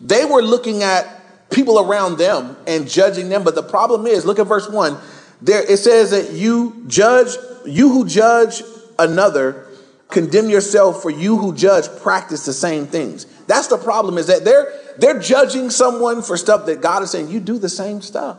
they 0.00 0.24
were 0.24 0.40
looking 0.40 0.82
at 0.82 1.50
people 1.50 1.78
around 1.78 2.16
them 2.16 2.56
and 2.66 2.88
judging 2.88 3.28
them. 3.28 3.44
But 3.44 3.54
the 3.54 3.62
problem 3.62 4.06
is, 4.06 4.24
look 4.24 4.38
at 4.38 4.46
verse 4.46 4.68
one. 4.68 4.96
There 5.42 5.62
it 5.70 5.78
says 5.78 6.10
that 6.12 6.32
you 6.32 6.84
judge, 6.86 7.36
you 7.66 7.90
who 7.90 8.06
judge 8.06 8.62
another, 8.98 9.67
condemn 10.08 10.48
yourself 10.48 11.02
for 11.02 11.10
you 11.10 11.36
who 11.36 11.54
judge 11.54 11.84
practice 12.00 12.44
the 12.44 12.52
same 12.52 12.86
things. 12.86 13.26
That's 13.46 13.68
the 13.68 13.78
problem 13.78 14.18
is 14.18 14.26
that 14.26 14.44
they're 14.44 14.72
they're 14.98 15.20
judging 15.20 15.70
someone 15.70 16.22
for 16.22 16.36
stuff 16.36 16.66
that 16.66 16.80
God 16.80 17.02
is 17.02 17.10
saying, 17.10 17.28
you 17.28 17.40
do 17.40 17.58
the 17.58 17.68
same 17.68 18.00
stuff. 18.02 18.38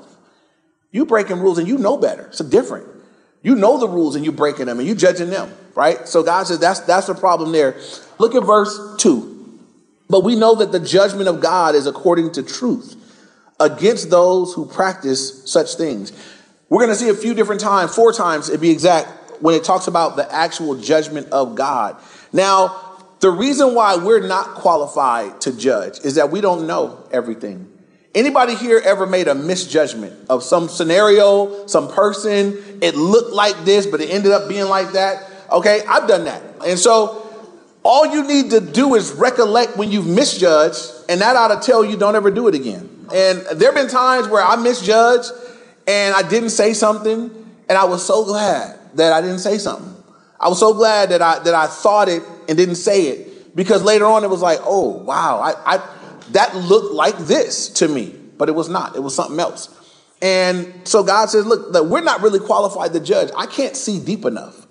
You 0.91 1.05
breaking 1.05 1.39
rules 1.39 1.57
and 1.57 1.67
you 1.67 1.77
know 1.77 1.97
better. 1.97 2.27
It's 2.27 2.39
different. 2.39 2.87
You 3.41 3.55
know 3.55 3.79
the 3.79 3.87
rules 3.87 4.15
and 4.15 4.25
you 4.25 4.31
breaking 4.31 4.65
them 4.65 4.79
and 4.79 4.87
you 4.87 4.95
judging 4.95 5.29
them, 5.29 5.51
right? 5.75 6.07
So 6.07 6.23
God 6.23 6.47
says 6.47 6.59
that's 6.59 6.81
that's 6.81 7.07
the 7.07 7.15
problem 7.15 7.51
there. 7.51 7.79
Look 8.17 8.35
at 8.35 8.43
verse 8.43 8.95
2. 8.97 9.37
But 10.09 10.23
we 10.23 10.35
know 10.35 10.55
that 10.55 10.71
the 10.71 10.79
judgment 10.79 11.29
of 11.29 11.39
God 11.39 11.75
is 11.75 11.85
according 11.85 12.31
to 12.33 12.43
truth 12.43 12.95
against 13.59 14.09
those 14.09 14.53
who 14.53 14.65
practice 14.65 15.49
such 15.49 15.75
things. 15.75 16.11
We're 16.69 16.85
going 16.85 16.89
to 16.89 16.95
see 16.95 17.09
a 17.09 17.13
few 17.13 17.33
different 17.33 17.61
times, 17.61 17.93
four 17.93 18.11
times 18.13 18.49
to 18.49 18.57
be 18.57 18.71
exact, 18.71 19.09
when 19.41 19.55
it 19.55 19.63
talks 19.63 19.87
about 19.87 20.15
the 20.15 20.31
actual 20.33 20.75
judgment 20.75 21.29
of 21.31 21.55
God. 21.55 21.97
Now, 22.33 22.97
the 23.19 23.29
reason 23.29 23.75
why 23.75 23.97
we're 23.97 24.25
not 24.25 24.55
qualified 24.55 25.41
to 25.41 25.51
judge 25.51 25.99
is 25.99 26.15
that 26.15 26.31
we 26.31 26.41
don't 26.41 26.67
know 26.67 27.07
everything. 27.11 27.71
Anybody 28.15 28.55
here 28.55 28.81
ever 28.83 29.05
made 29.05 29.27
a 29.27 29.35
misjudgment 29.35 30.29
of 30.29 30.43
some 30.43 30.67
scenario, 30.67 31.67
some 31.67 31.89
person? 31.89 32.79
It 32.81 32.95
looked 32.95 33.33
like 33.33 33.65
this, 33.65 33.85
but 33.85 34.01
it 34.01 34.09
ended 34.09 34.31
up 34.31 34.49
being 34.49 34.67
like 34.67 34.93
that. 34.93 35.29
Okay, 35.51 35.81
I've 35.87 36.07
done 36.07 36.25
that. 36.25 36.41
And 36.65 36.79
so 36.79 37.29
All 37.83 38.05
you 38.05 38.27
need 38.27 38.51
to 38.51 38.59
do 38.59 38.95
is 38.95 39.13
recollect 39.13 39.77
when 39.77 39.91
you've 39.91 40.07
misjudged, 40.07 40.91
and 41.07 41.21
that 41.21 41.35
ought 41.35 41.59
to 41.59 41.65
tell 41.65 41.85
you 41.85 41.97
don't 41.97 42.15
ever 42.15 42.29
do 42.29 42.47
it 42.47 42.55
again. 42.55 43.07
And 43.13 43.39
there 43.59 43.71
have 43.71 43.75
been 43.75 43.87
times 43.87 44.27
where 44.27 44.43
I 44.43 44.55
misjudged 44.57 45.31
and 45.87 46.13
I 46.13 46.27
didn't 46.27 46.51
say 46.51 46.73
something, 46.73 47.31
and 47.67 47.77
I 47.77 47.85
was 47.85 48.05
so 48.05 48.25
glad 48.25 48.78
that 48.95 49.13
I 49.13 49.21
didn't 49.21 49.39
say 49.39 49.57
something. 49.57 49.95
I 50.39 50.47
was 50.47 50.59
so 50.59 50.73
glad 50.73 51.09
that 51.09 51.21
I 51.21 51.39
that 51.39 51.53
I 51.53 51.67
thought 51.67 52.09
it 52.09 52.23
and 52.47 52.57
didn't 52.57 52.75
say 52.75 53.07
it 53.07 53.55
because 53.55 53.83
later 53.83 54.05
on 54.05 54.23
it 54.23 54.29
was 54.29 54.41
like, 54.41 54.59
oh 54.63 54.89
wow, 54.89 55.39
I, 55.39 55.75
I 55.75 55.89
that 56.31 56.55
looked 56.55 56.93
like 56.93 57.17
this 57.17 57.69
to 57.69 57.87
me, 57.87 58.15
but 58.37 58.49
it 58.49 58.53
was 58.53 58.69
not. 58.69 58.95
It 58.95 59.01
was 59.01 59.15
something 59.15 59.39
else. 59.39 59.75
And 60.21 60.87
so 60.87 61.03
God 61.03 61.29
says, 61.29 61.45
look, 61.45 61.73
that 61.73 61.85
we're 61.85 62.01
not 62.01 62.21
really 62.21 62.39
qualified 62.39 62.93
to 62.93 62.99
judge. 62.99 63.29
I 63.37 63.45
can't 63.45 63.75
see 63.75 63.99
deep 63.99 64.25
enough. 64.25 64.67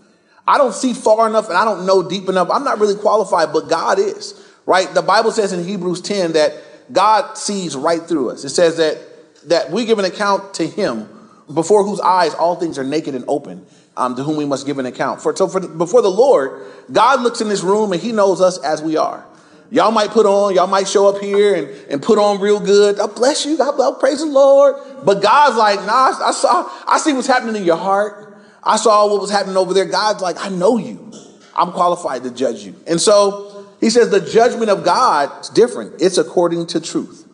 I 0.47 0.59
don't 0.59 0.75
see 0.75 0.95
far 0.95 1.27
enough 1.27 1.49
and 1.49 1.57
I 1.57 1.65
don't 1.65 1.87
know 1.87 2.07
deep 2.09 2.29
enough. 2.29 2.51
I'm 2.51 2.65
not 2.65 2.81
really 2.81 2.97
qualified, 2.97 3.53
but 3.53 3.69
God 3.69 3.99
is, 3.99 4.35
right? 4.67 4.93
The 4.93 5.03
Bible 5.03 5.31
says 5.31 5.53
in 5.53 5.65
Hebrews 5.65 6.01
10 6.03 6.33
that 6.33 6.55
God 6.93 7.37
sees 7.37 7.77
right 7.77 8.03
through 8.03 8.31
us. 8.31 8.45
It 8.45 8.51
says 8.51 8.77
that, 8.79 8.99
that 9.49 9.71
we 9.71 9.85
give 9.85 9.99
an 9.99 10.05
account 10.05 10.55
to 10.55 10.67
him 10.67 11.09
before 11.53 11.85
whose 11.85 12.01
eyes 12.01 12.35
all 12.35 12.57
things 12.57 12.79
are 12.79 12.85
naked 12.85 13.15
and 13.15 13.25
open, 13.29 13.67
um, 13.97 14.17
to 14.17 14.23
whom 14.23 14.37
we 14.37 14.45
must 14.45 14.67
give 14.67 14.79
an 14.79 14.87
account. 14.87 15.23
For, 15.23 15.35
so 15.35 15.49
for, 15.49 15.61
before 15.61 16.03
the 16.03 16.11
Lord, 16.11 16.67
God 16.93 17.21
looks 17.23 17.41
in 17.41 17.49
this 17.49 17.63
room 17.63 17.93
and 17.93 18.01
he 18.01 18.13
knows 18.13 18.41
us 18.41 18.59
as 18.59 18.83
we 18.83 18.97
are. 18.97 19.25
Y'all 19.71 19.91
might 19.91 20.11
put 20.11 20.25
on, 20.25 20.55
y'all 20.55 20.67
might 20.67 20.89
show 20.89 21.09
up 21.09 21.21
here 21.21 21.55
and, 21.55 21.69
and 21.91 22.03
put 22.03 22.19
on 22.19 22.41
real 22.41 22.59
good. 22.59 22.97
God 22.97 23.15
bless 23.15 23.45
you. 23.45 23.59
God 23.59 23.77
bless, 23.77 23.99
praise 24.01 24.21
the 24.21 24.27
Lord. 24.27 24.77
But 25.05 25.23
God's 25.23 25.57
like, 25.57 25.81
nah, 25.81 26.15
I 26.25 26.33
saw, 26.33 26.71
I 26.87 26.99
see 26.99 27.13
what's 27.13 27.27
happening 27.27 27.57
in 27.57 27.65
your 27.65 27.77
heart. 27.77 28.37
I 28.63 28.77
saw 28.77 29.11
what 29.11 29.21
was 29.21 29.31
happening 29.31 29.57
over 29.57 29.75
there. 29.75 29.85
God's 29.85 30.23
like, 30.23 30.37
I 30.39 30.49
know 30.49 30.79
you. 30.79 31.13
I'm 31.55 31.73
qualified 31.73 32.23
to 32.23 32.31
judge 32.31 32.65
you. 32.65 32.75
And 32.87 33.01
so 33.01 33.67
he 33.81 33.91
says 33.91 34.11
the 34.11 34.21
judgment 34.21 34.71
of 34.71 34.85
God 34.85 35.43
is 35.43 35.51
different. 35.51 36.01
It's 36.01 36.19
according 36.19 36.67
to 36.69 36.81
truth 36.81 37.27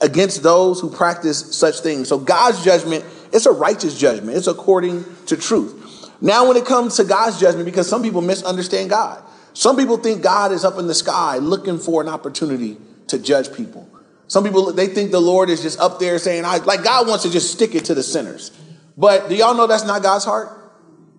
against 0.00 0.42
those 0.42 0.80
who 0.80 0.90
practice 0.90 1.56
such 1.56 1.80
things. 1.80 2.08
So 2.08 2.18
God's 2.18 2.62
judgment, 2.64 3.04
it's 3.32 3.46
a 3.46 3.52
righteous 3.52 3.98
judgment. 3.98 4.36
It's 4.36 4.46
according 4.46 5.04
to 5.26 5.36
truth. 5.36 6.10
Now, 6.20 6.46
when 6.46 6.56
it 6.56 6.64
comes 6.64 6.96
to 6.96 7.04
God's 7.04 7.40
judgment, 7.40 7.64
because 7.64 7.88
some 7.88 8.02
people 8.02 8.20
misunderstand 8.20 8.90
God, 8.90 9.22
some 9.54 9.76
people 9.76 9.96
think 9.96 10.22
God 10.22 10.52
is 10.52 10.64
up 10.64 10.78
in 10.78 10.86
the 10.86 10.94
sky 10.94 11.38
looking 11.38 11.78
for 11.78 12.00
an 12.00 12.08
opportunity 12.08 12.78
to 13.08 13.18
judge 13.18 13.52
people. 13.52 13.88
Some 14.28 14.44
people 14.44 14.72
they 14.72 14.86
think 14.86 15.10
the 15.10 15.20
Lord 15.20 15.50
is 15.50 15.62
just 15.62 15.78
up 15.78 15.98
there 15.98 16.18
saying, 16.18 16.44
I 16.44 16.58
like 16.58 16.84
God 16.84 17.06
wants 17.06 17.24
to 17.24 17.30
just 17.30 17.52
stick 17.52 17.74
it 17.74 17.86
to 17.86 17.94
the 17.94 18.02
sinners. 18.02 18.50
But 18.96 19.28
do 19.28 19.34
y'all 19.34 19.54
know 19.54 19.66
that's 19.66 19.84
not 19.84 20.02
God's 20.02 20.24
heart? 20.24 20.58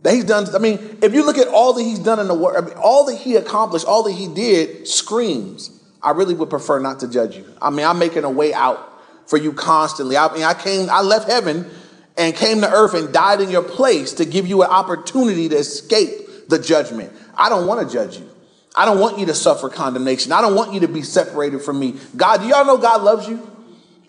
That 0.03 0.13
he's 0.13 0.25
done, 0.25 0.53
I 0.53 0.59
mean, 0.59 0.99
if 1.01 1.13
you 1.13 1.25
look 1.25 1.37
at 1.37 1.47
all 1.47 1.73
that 1.73 1.83
he's 1.83 1.99
done 1.99 2.19
in 2.19 2.27
the 2.27 2.33
world, 2.33 2.57
I 2.57 2.67
mean, 2.67 2.77
all 2.77 3.05
that 3.05 3.15
he 3.15 3.35
accomplished, 3.35 3.85
all 3.85 4.03
that 4.03 4.11
he 4.11 4.27
did 4.27 4.87
screams, 4.87 5.79
I 6.01 6.11
really 6.11 6.33
would 6.33 6.49
prefer 6.49 6.79
not 6.79 6.99
to 7.01 7.07
judge 7.07 7.37
you. 7.37 7.45
I 7.61 7.69
mean, 7.69 7.85
I'm 7.85 7.99
making 7.99 8.25
a 8.25 8.29
way 8.29 8.53
out 8.53 8.79
for 9.29 9.37
you 9.37 9.53
constantly. 9.53 10.17
I 10.17 10.33
mean, 10.33 10.43
I 10.43 10.53
came, 10.53 10.89
I 10.89 11.01
left 11.01 11.29
heaven 11.29 11.69
and 12.17 12.35
came 12.35 12.61
to 12.61 12.71
earth 12.71 12.93
and 12.93 13.13
died 13.13 13.41
in 13.41 13.49
your 13.49 13.63
place 13.63 14.13
to 14.13 14.25
give 14.25 14.47
you 14.47 14.63
an 14.63 14.69
opportunity 14.69 15.49
to 15.49 15.55
escape 15.55 16.49
the 16.49 16.59
judgment. 16.59 17.11
I 17.35 17.49
don't 17.49 17.67
want 17.67 17.87
to 17.87 17.93
judge 17.93 18.17
you. 18.17 18.29
I 18.75 18.85
don't 18.85 18.99
want 18.99 19.19
you 19.19 19.27
to 19.27 19.33
suffer 19.33 19.69
condemnation. 19.69 20.31
I 20.31 20.41
don't 20.41 20.55
want 20.55 20.73
you 20.73 20.81
to 20.81 20.87
be 20.87 21.03
separated 21.03 21.61
from 21.61 21.79
me. 21.79 21.95
God, 22.15 22.41
do 22.41 22.47
y'all 22.47 22.65
know 22.65 22.77
God 22.77 23.03
loves 23.03 23.27
you? 23.27 23.49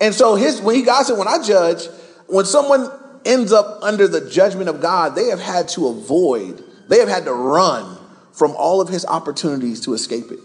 And 0.01 0.15
so 0.15 0.35
his 0.35 0.61
when 0.61 0.75
he 0.75 0.83
God 0.83 1.05
said, 1.05 1.19
when 1.19 1.29
I 1.29 1.43
judge, 1.43 1.87
when 2.27 2.45
someone 2.45 2.91
ends 3.25 3.53
up 3.53 3.83
under 3.83 4.09
the 4.09 4.29
judgment 4.29 4.69
of 4.69 4.81
God, 4.81 5.15
they 5.15 5.29
have 5.29 5.41
had 5.41 5.69
to 5.71 5.89
avoid, 5.89 6.63
they 6.89 6.99
have 6.99 7.09
had 7.09 7.25
to 7.25 7.33
run 7.33 7.99
from 8.33 8.53
all 8.57 8.81
of 8.81 8.89
his 8.89 9.07
opportunities 9.07 9.81
to 9.83 9.95
escape 9.95 10.31
it. 10.31 10.41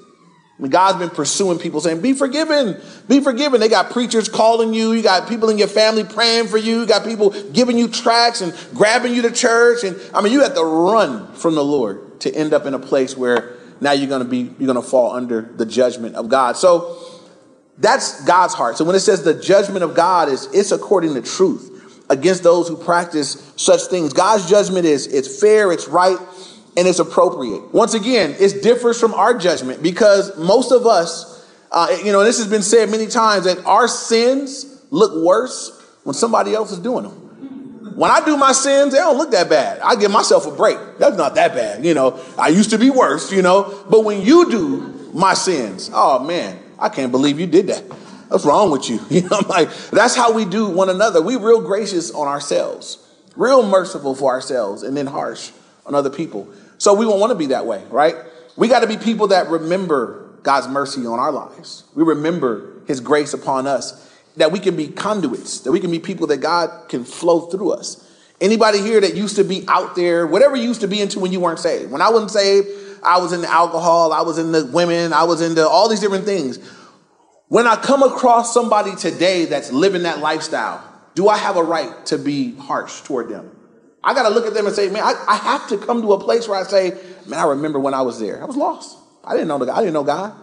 I 0.60 0.62
mean, 0.62 0.72
God's 0.72 1.00
been 1.00 1.10
pursuing 1.10 1.58
people 1.58 1.80
saying, 1.80 2.02
Be 2.02 2.12
forgiven, 2.12 2.80
be 3.08 3.22
forgiven. 3.22 3.62
They 3.62 3.70
got 3.70 3.92
preachers 3.92 4.28
calling 4.28 4.74
you, 4.74 4.92
you 4.92 5.02
got 5.02 5.30
people 5.30 5.50
in 5.50 5.58
your 5.58 5.70
family 5.70 6.04
praying 6.04 6.48
for 6.48 6.58
you, 6.58 6.82
you 6.82 6.86
got 6.86 7.06
people 7.06 7.30
giving 7.30 7.78
you 7.78 7.88
tracts 7.88 8.42
and 8.42 8.54
grabbing 8.74 9.14
you 9.14 9.22
to 9.22 9.32
church. 9.32 9.86
And 9.86 9.98
I 10.14 10.22
mean, 10.22 10.34
you 10.34 10.42
have 10.42 10.56
to 10.56 10.64
run 10.64 11.34
from 11.34 11.56
the 11.56 11.64
Lord 11.64 12.20
to 12.22 12.36
end 12.36 12.54
up 12.54 12.66
in 12.66 12.74
a 12.74 12.80
place 12.80 13.16
where 13.16 13.56
now 13.80 13.94
you're 13.94 14.10
gonna 14.10 14.26
be, 14.26 14.54
you're 14.60 14.68
gonna 14.68 14.82
fall 14.82 15.14
under 15.14 15.42
the 15.44 15.66
judgment 15.66 16.16
of 16.16 16.28
God. 16.28 16.58
So 16.58 16.98
that's 17.78 18.26
God's 18.26 18.54
heart. 18.54 18.78
So 18.78 18.84
when 18.84 18.98
it 18.98 19.00
says 19.00 19.24
the 19.24 19.34
judgment 19.34 19.86
of 19.86 19.96
God 19.96 20.28
is 20.28 20.50
it's 20.54 20.74
according 20.74 21.14
to 21.14 21.22
truth 21.22 21.78
against 22.10 22.44
those 22.44 22.68
who 22.68 22.76
practice 22.76 23.54
such 23.56 23.84
things. 23.84 24.12
God's 24.12 24.50
judgment 24.50 24.86
is 24.86 25.08
it's 25.08 25.40
fair, 25.40 25.72
it's 25.72 25.88
right, 25.88 26.18
and 26.80 26.88
it's 26.88 27.00
appropriate. 27.00 27.74
Once 27.74 27.94
again, 27.94 28.34
it 28.40 28.64
differs 28.64 28.98
from 28.98 29.14
our 29.14 29.38
judgment 29.38 29.84
because 29.84 30.38
most 30.38 30.72
of 30.72 30.88
us, 30.88 31.46
uh, 31.74 31.98
you 32.06 32.14
know, 32.14 32.24
this 32.24 32.38
has 32.38 32.48
been 32.48 32.62
said 32.62 32.90
many 32.90 33.06
times 33.06 33.44
that 33.44 33.66
our 33.66 33.86
sins 33.90 34.82
look 34.90 35.26
worse 35.26 35.78
when 36.06 36.14
somebody 36.14 36.56
else 36.56 36.72
is 36.72 36.80
doing 36.80 37.04
them. 37.04 37.96
When 37.98 38.10
I 38.10 38.24
do 38.24 38.38
my 38.38 38.54
sins, 38.54 38.94
they 38.94 39.00
don't 39.00 39.18
look 39.18 39.32
that 39.32 39.50
bad. 39.50 39.82
I 39.82 39.98
give 39.98 40.10
myself 40.10 40.48
a 40.48 40.52
break. 40.52 40.78
That's 41.00 41.18
not 41.18 41.36
that 41.36 41.54
bad, 41.54 41.84
you 41.84 41.94
know. 41.94 42.18
I 42.38 42.48
used 42.48 42.70
to 42.70 42.78
be 42.78 42.90
worse, 42.90 43.30
you 43.30 43.42
know. 43.42 43.86
But 43.90 44.06
when 44.06 44.22
you 44.22 44.50
do 44.50 45.12
my 45.14 45.34
sins, 45.34 45.92
oh 45.94 46.24
man, 46.24 46.58
I 46.80 46.88
can't 46.88 47.12
believe 47.12 47.42
you 47.42 47.48
did 47.48 47.68
that. 47.68 47.84
What's 48.30 48.46
wrong 48.46 48.72
with 48.72 48.90
you? 48.90 49.02
You 49.10 49.24
know, 49.24 49.38
I'm 49.42 49.50
like, 49.50 49.70
that's 49.92 50.16
how 50.16 50.32
we 50.32 50.46
do 50.46 50.70
one 50.70 50.88
another. 50.88 51.22
We 51.22 51.36
real 51.36 51.60
gracious 51.60 52.10
on 52.12 52.30
ourselves, 52.30 53.06
real 53.36 53.68
merciful 53.68 54.16
for 54.16 54.32
ourselves, 54.32 54.84
and 54.84 54.96
then 54.96 55.08
harsh 55.08 55.52
on 55.86 55.96
other 55.96 56.10
people. 56.10 56.48
So 56.80 56.94
we 56.94 57.06
won't 57.06 57.20
want 57.20 57.32
to 57.32 57.38
be 57.38 57.48
that 57.48 57.66
way, 57.66 57.84
right? 57.90 58.16
We 58.56 58.68
got 58.68 58.80
to 58.80 58.88
be 58.88 58.98
people 58.98 59.28
that 59.28 59.50
remember 59.50 60.30
God's 60.44 60.68
mercy 60.68 61.06
on 61.06 61.20
our 61.20 61.32
lives. 61.32 61.84
We 61.94 62.04
remember 62.04 62.82
his 62.88 63.02
grace 63.02 63.34
upon 63.34 63.68
us, 63.68 64.10
that 64.38 64.52
we 64.52 64.60
can 64.60 64.76
be 64.76 64.88
conduits, 64.88 65.60
that 65.62 65.72
we 65.72 65.80
can 65.80 65.92
be 65.92 66.00
people 66.00 66.28
that 66.28 66.38
God 66.38 66.90
can 66.90 67.04
flow 67.04 67.42
through 67.42 67.74
us. 67.74 68.06
Anybody 68.42 68.80
here 68.80 69.02
that 69.02 69.16
used 69.16 69.36
to 69.36 69.44
be 69.44 69.66
out 69.68 69.96
there, 69.96 70.26
whatever 70.26 70.56
you 70.56 70.64
used 70.64 70.82
to 70.82 70.88
be 70.88 71.02
into 71.02 71.20
when 71.20 71.34
you 71.34 71.42
weren't 71.42 71.60
saved. 71.60 71.92
When 71.92 72.02
I 72.02 72.10
wasn't 72.10 72.32
saved, 72.32 72.70
I 73.04 73.20
was 73.20 73.34
in 73.34 73.42
the 73.42 73.52
alcohol, 73.52 74.14
I 74.14 74.22
was 74.22 74.38
in 74.38 74.54
the 74.54 74.66
women, 74.66 75.12
I 75.12 75.24
was 75.26 75.42
into 75.42 75.68
all 75.68 75.90
these 75.90 76.00
different 76.00 76.26
things. 76.26 76.60
When 77.50 77.68
I 77.68 77.76
come 77.76 78.04
across 78.04 78.54
somebody 78.54 78.96
today 78.96 79.46
that's 79.46 79.72
living 79.74 80.04
that 80.04 80.20
lifestyle, 80.20 80.82
do 81.16 81.28
I 81.28 81.38
have 81.38 81.58
a 81.58 81.64
right 81.64 82.06
to 82.06 82.18
be 82.18 82.56
harsh 82.56 83.02
toward 83.02 83.28
them? 83.28 83.52
I 84.04 84.14
got 84.14 84.24
to 84.24 84.30
look 84.30 84.46
at 84.46 84.54
them 84.54 84.66
and 84.66 84.76
say, 84.76 84.90
man, 84.90 85.04
I, 85.04 85.14
I, 85.28 85.36
have 85.36 85.68
to 85.70 85.78
come 85.78 86.02
to 86.02 86.14
a 86.14 86.20
place 86.20 86.48
where 86.48 86.58
I 86.58 86.64
say, 86.64 86.98
man, 87.28 87.40
I 87.40 87.48
remember 87.48 87.80
when 87.80 87.94
I 87.94 88.02
was 88.02 88.20
there. 88.20 88.42
I 88.42 88.46
was 88.46 88.56
lost. 88.56 88.98
I 89.24 89.34
didn't 89.34 89.50
know 89.50 89.58
the 89.58 89.74
I 89.74 89.80
didn't 89.80 89.94
know 89.94 90.04
God. 90.04 90.34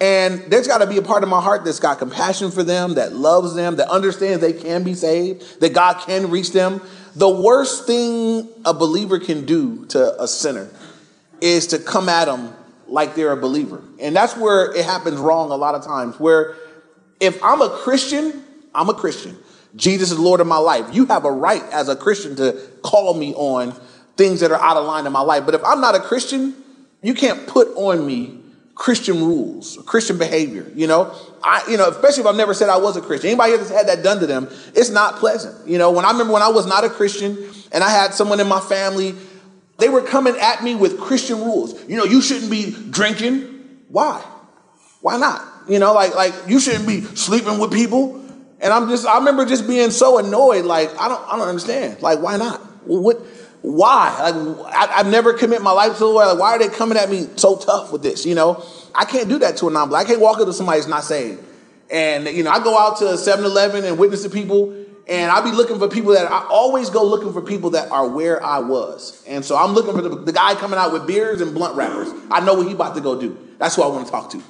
And 0.00 0.42
there's 0.50 0.68
got 0.68 0.78
to 0.78 0.86
be 0.86 0.96
a 0.96 1.02
part 1.02 1.22
of 1.22 1.28
my 1.28 1.40
heart 1.40 1.64
that's 1.64 1.80
got 1.80 1.98
compassion 1.98 2.50
for 2.50 2.62
them, 2.62 2.94
that 2.94 3.14
loves 3.14 3.54
them, 3.54 3.76
that 3.76 3.88
understands 3.88 4.40
they 4.40 4.52
can 4.52 4.84
be 4.84 4.94
saved, 4.94 5.60
that 5.60 5.74
God 5.74 6.00
can 6.06 6.30
reach 6.30 6.52
them. 6.52 6.80
The 7.16 7.28
worst 7.28 7.86
thing 7.86 8.48
a 8.64 8.72
believer 8.72 9.18
can 9.18 9.44
do 9.44 9.86
to 9.86 10.22
a 10.22 10.28
sinner 10.28 10.70
is 11.40 11.68
to 11.68 11.78
come 11.78 12.08
at 12.08 12.26
them 12.26 12.54
like 12.86 13.16
they're 13.16 13.32
a 13.32 13.36
believer. 13.36 13.82
And 14.00 14.14
that's 14.14 14.36
where 14.36 14.72
it 14.72 14.84
happens 14.84 15.18
wrong 15.18 15.50
a 15.50 15.56
lot 15.56 15.74
of 15.74 15.84
times, 15.84 16.18
where 16.20 16.54
if 17.18 17.42
I'm 17.42 17.60
a 17.60 17.70
Christian, 17.70 18.44
I'm 18.74 18.88
a 18.88 18.94
Christian. 18.94 19.36
Jesus 19.76 20.10
is 20.10 20.18
Lord 20.18 20.40
of 20.40 20.46
my 20.46 20.58
life. 20.58 20.94
You 20.94 21.06
have 21.06 21.24
a 21.24 21.30
right 21.30 21.62
as 21.72 21.88
a 21.88 21.96
Christian 21.96 22.36
to 22.36 22.52
call 22.82 23.14
me 23.14 23.34
on 23.34 23.74
things 24.16 24.40
that 24.40 24.50
are 24.50 24.60
out 24.60 24.76
of 24.76 24.86
line 24.86 25.06
in 25.06 25.12
my 25.12 25.20
life. 25.20 25.44
But 25.44 25.54
if 25.54 25.64
I'm 25.64 25.80
not 25.80 25.94
a 25.94 26.00
Christian, 26.00 26.54
you 27.02 27.14
can't 27.14 27.46
put 27.46 27.68
on 27.76 28.06
me 28.06 28.40
Christian 28.74 29.18
rules, 29.18 29.78
Christian 29.86 30.18
behavior. 30.18 30.70
You 30.74 30.86
know, 30.86 31.14
I, 31.42 31.64
you 31.68 31.76
know, 31.76 31.88
especially 31.88 32.22
if 32.22 32.26
I've 32.26 32.36
never 32.36 32.54
said 32.54 32.68
I 32.68 32.78
was 32.78 32.96
a 32.96 33.00
Christian. 33.00 33.30
Anybody 33.30 33.56
that's 33.56 33.70
had 33.70 33.88
that 33.88 34.02
done 34.02 34.20
to 34.20 34.26
them, 34.26 34.48
it's 34.74 34.90
not 34.90 35.16
pleasant. 35.16 35.68
You 35.68 35.78
know, 35.78 35.90
when 35.90 36.04
I 36.04 36.10
remember 36.12 36.32
when 36.32 36.42
I 36.42 36.48
was 36.48 36.66
not 36.66 36.84
a 36.84 36.90
Christian 36.90 37.36
and 37.72 37.84
I 37.84 37.90
had 37.90 38.14
someone 38.14 38.40
in 38.40 38.48
my 38.48 38.60
family 38.60 39.14
they 39.78 39.88
were 39.88 40.02
coming 40.02 40.36
at 40.36 40.62
me 40.62 40.74
with 40.74 41.00
Christian 41.00 41.38
rules. 41.38 41.80
You 41.88 41.96
know, 41.96 42.04
you 42.04 42.20
shouldn't 42.20 42.50
be 42.50 42.74
drinking. 42.90 43.42
Why? 43.88 44.22
Why 45.00 45.16
not? 45.16 45.42
You 45.68 45.78
know, 45.78 45.94
like 45.94 46.14
like 46.14 46.34
you 46.48 46.60
shouldn't 46.60 46.86
be 46.86 47.02
sleeping 47.02 47.58
with 47.58 47.72
people. 47.72 48.24
And 48.60 48.72
I'm 48.72 48.88
just 48.88 49.06
I 49.06 49.18
remember 49.18 49.44
just 49.46 49.66
being 49.66 49.90
so 49.90 50.18
annoyed. 50.18 50.64
Like 50.64 50.90
I 50.98 51.08
don't 51.08 51.28
I 51.28 51.36
don't 51.36 51.48
understand. 51.48 52.02
Like 52.02 52.20
why 52.20 52.36
not? 52.36 52.60
What? 52.86 53.18
Why? 53.62 54.30
Like 54.30 54.74
I, 54.74 54.98
have 54.98 55.08
never 55.08 55.32
commit 55.32 55.62
my 55.62 55.72
life 55.72 55.94
to 55.94 55.98
the 55.98 56.06
Lord. 56.06 56.26
Like 56.26 56.38
why 56.38 56.52
are 56.52 56.58
they 56.58 56.68
coming 56.68 56.98
at 56.98 57.10
me 57.10 57.28
so 57.36 57.56
tough 57.56 57.92
with 57.92 58.02
this? 58.02 58.24
You 58.24 58.34
know, 58.34 58.64
I 58.94 59.04
can't 59.04 59.28
do 59.28 59.38
that 59.40 59.56
to 59.58 59.68
a 59.68 59.70
non-black. 59.70 60.06
I 60.06 60.08
can't 60.08 60.20
walk 60.20 60.38
up 60.38 60.46
to 60.46 60.52
somebody 60.52 60.80
not 60.88 61.04
saved. 61.04 61.42
And 61.90 62.26
you 62.26 62.42
know, 62.42 62.50
I 62.50 62.62
go 62.62 62.78
out 62.78 62.98
to 62.98 63.04
7-Eleven 63.04 63.84
and 63.84 63.98
witness 63.98 64.22
to 64.24 64.30
people 64.30 64.74
and 65.08 65.30
I'll 65.30 65.42
be 65.42 65.52
looking 65.52 65.78
for 65.78 65.88
people 65.88 66.12
that 66.12 66.30
I 66.30 66.46
always 66.48 66.90
go 66.90 67.02
looking 67.02 67.32
for 67.32 67.40
people 67.40 67.70
that 67.70 67.90
are 67.90 68.06
where 68.06 68.44
I 68.44 68.58
was. 68.58 69.24
And 69.26 69.42
so 69.42 69.56
I'm 69.56 69.72
looking 69.72 69.94
for 69.94 70.02
the, 70.02 70.10
the 70.10 70.32
guy 70.32 70.54
coming 70.54 70.78
out 70.78 70.92
with 70.92 71.06
beers 71.06 71.40
and 71.40 71.54
blunt 71.54 71.76
wrappers. 71.76 72.12
I 72.30 72.40
know 72.40 72.54
what 72.54 72.66
he 72.66 72.74
about 72.74 72.94
to 72.96 73.00
go 73.00 73.18
do. 73.18 73.36
That's 73.56 73.74
who 73.74 73.82
I 73.82 73.86
want 73.86 74.04
to 74.04 74.12
talk 74.12 74.30
to. 74.32 74.42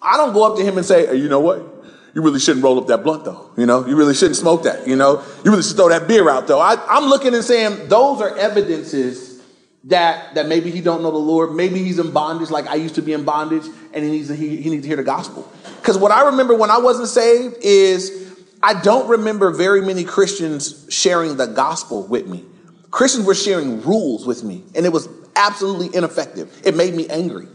I 0.00 0.16
don't 0.16 0.32
go 0.32 0.50
up 0.50 0.56
to 0.56 0.64
him 0.64 0.78
and 0.78 0.86
say, 0.86 1.06
hey, 1.06 1.16
you 1.16 1.28
know 1.28 1.40
what? 1.40 1.75
You 2.16 2.22
really 2.22 2.40
shouldn't 2.40 2.64
roll 2.64 2.80
up 2.80 2.86
that 2.86 3.04
blunt 3.04 3.26
though. 3.26 3.50
You 3.58 3.66
know, 3.66 3.86
you 3.86 3.94
really 3.94 4.14
shouldn't 4.14 4.38
smoke 4.38 4.62
that. 4.62 4.88
You 4.88 4.96
know, 4.96 5.22
you 5.44 5.50
really 5.50 5.62
should 5.62 5.76
throw 5.76 5.90
that 5.90 6.08
beer 6.08 6.30
out 6.30 6.46
though. 6.46 6.58
I, 6.58 6.82
I'm 6.88 7.10
looking 7.10 7.34
and 7.34 7.44
saying 7.44 7.88
those 7.88 8.22
are 8.22 8.34
evidences 8.38 9.42
that 9.84 10.34
that 10.34 10.48
maybe 10.48 10.70
he 10.70 10.80
don't 10.80 11.02
know 11.02 11.10
the 11.10 11.18
Lord, 11.18 11.54
maybe 11.54 11.84
he's 11.84 11.98
in 11.98 12.12
bondage 12.12 12.48
like 12.48 12.68
I 12.68 12.76
used 12.76 12.94
to 12.94 13.02
be 13.02 13.12
in 13.12 13.24
bondage, 13.24 13.66
and 13.92 14.02
he 14.02 14.10
needs 14.10 14.28
to 14.28 14.34
he, 14.34 14.56
he 14.56 14.70
needs 14.70 14.84
to 14.84 14.88
hear 14.88 14.96
the 14.96 15.02
gospel. 15.02 15.46
Because 15.76 15.98
what 15.98 16.10
I 16.10 16.24
remember 16.30 16.56
when 16.56 16.70
I 16.70 16.78
wasn't 16.78 17.08
saved 17.08 17.56
is 17.60 18.34
I 18.62 18.80
don't 18.80 19.10
remember 19.10 19.50
very 19.50 19.82
many 19.82 20.02
Christians 20.02 20.86
sharing 20.88 21.36
the 21.36 21.46
gospel 21.46 22.06
with 22.06 22.26
me. 22.26 22.46
Christians 22.90 23.26
were 23.26 23.34
sharing 23.34 23.82
rules 23.82 24.26
with 24.26 24.42
me, 24.42 24.64
and 24.74 24.86
it 24.86 24.92
was 24.92 25.06
absolutely 25.36 25.94
ineffective. 25.94 26.62
It 26.64 26.76
made 26.76 26.94
me 26.94 27.08
angry. 27.10 27.46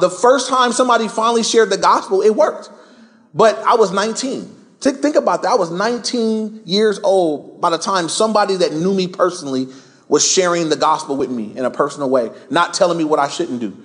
The 0.00 0.10
first 0.10 0.50
time 0.50 0.72
somebody 0.72 1.08
finally 1.08 1.42
shared 1.42 1.70
the 1.70 1.78
gospel, 1.78 2.20
it 2.20 2.36
worked. 2.36 2.68
But 3.34 3.58
I 3.58 3.74
was 3.74 3.92
19. 3.92 4.58
Think 4.80 5.16
about 5.16 5.42
that. 5.42 5.52
I 5.52 5.54
was 5.54 5.70
19 5.70 6.62
years 6.64 6.98
old 7.04 7.60
by 7.60 7.70
the 7.70 7.78
time 7.78 8.08
somebody 8.08 8.56
that 8.56 8.72
knew 8.72 8.92
me 8.92 9.06
personally 9.06 9.68
was 10.08 10.28
sharing 10.28 10.68
the 10.68 10.76
gospel 10.76 11.16
with 11.16 11.30
me 11.30 11.56
in 11.56 11.64
a 11.64 11.70
personal 11.70 12.10
way, 12.10 12.30
not 12.50 12.74
telling 12.74 12.98
me 12.98 13.04
what 13.04 13.18
I 13.18 13.28
shouldn't 13.28 13.60
do. 13.60 13.76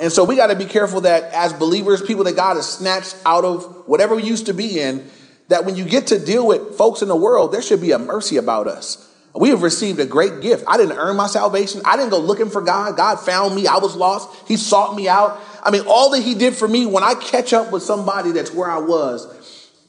And 0.00 0.10
so 0.10 0.24
we 0.24 0.36
got 0.36 0.48
to 0.48 0.56
be 0.56 0.64
careful 0.64 1.02
that 1.02 1.24
as 1.34 1.52
believers, 1.52 2.00
people 2.00 2.24
that 2.24 2.36
God 2.36 2.56
has 2.56 2.68
snatched 2.68 3.16
out 3.26 3.44
of 3.44 3.86
whatever 3.86 4.16
we 4.16 4.22
used 4.22 4.46
to 4.46 4.54
be 4.54 4.80
in, 4.80 5.08
that 5.48 5.64
when 5.64 5.76
you 5.76 5.84
get 5.84 6.08
to 6.08 6.18
deal 6.18 6.46
with 6.46 6.76
folks 6.76 7.02
in 7.02 7.08
the 7.08 7.16
world, 7.16 7.52
there 7.52 7.62
should 7.62 7.80
be 7.80 7.92
a 7.92 7.98
mercy 7.98 8.36
about 8.36 8.68
us. 8.68 9.04
We 9.34 9.50
have 9.50 9.62
received 9.62 10.00
a 10.00 10.06
great 10.06 10.40
gift. 10.40 10.64
I 10.66 10.76
didn't 10.76 10.96
earn 10.96 11.16
my 11.16 11.26
salvation. 11.26 11.82
I 11.84 11.96
didn't 11.96 12.10
go 12.10 12.18
looking 12.18 12.50
for 12.50 12.62
God. 12.62 12.96
God 12.96 13.20
found 13.20 13.54
me. 13.54 13.66
I 13.66 13.78
was 13.78 13.94
lost. 13.94 14.48
He 14.48 14.56
sought 14.56 14.96
me 14.96 15.08
out. 15.08 15.40
I 15.62 15.70
mean, 15.70 15.82
all 15.86 16.10
that 16.10 16.22
He 16.22 16.34
did 16.34 16.54
for 16.54 16.68
me, 16.68 16.86
when 16.86 17.02
I 17.02 17.14
catch 17.14 17.52
up 17.52 17.72
with 17.72 17.82
somebody 17.82 18.32
that's 18.32 18.52
where 18.52 18.70
I 18.70 18.78
was, 18.78 19.26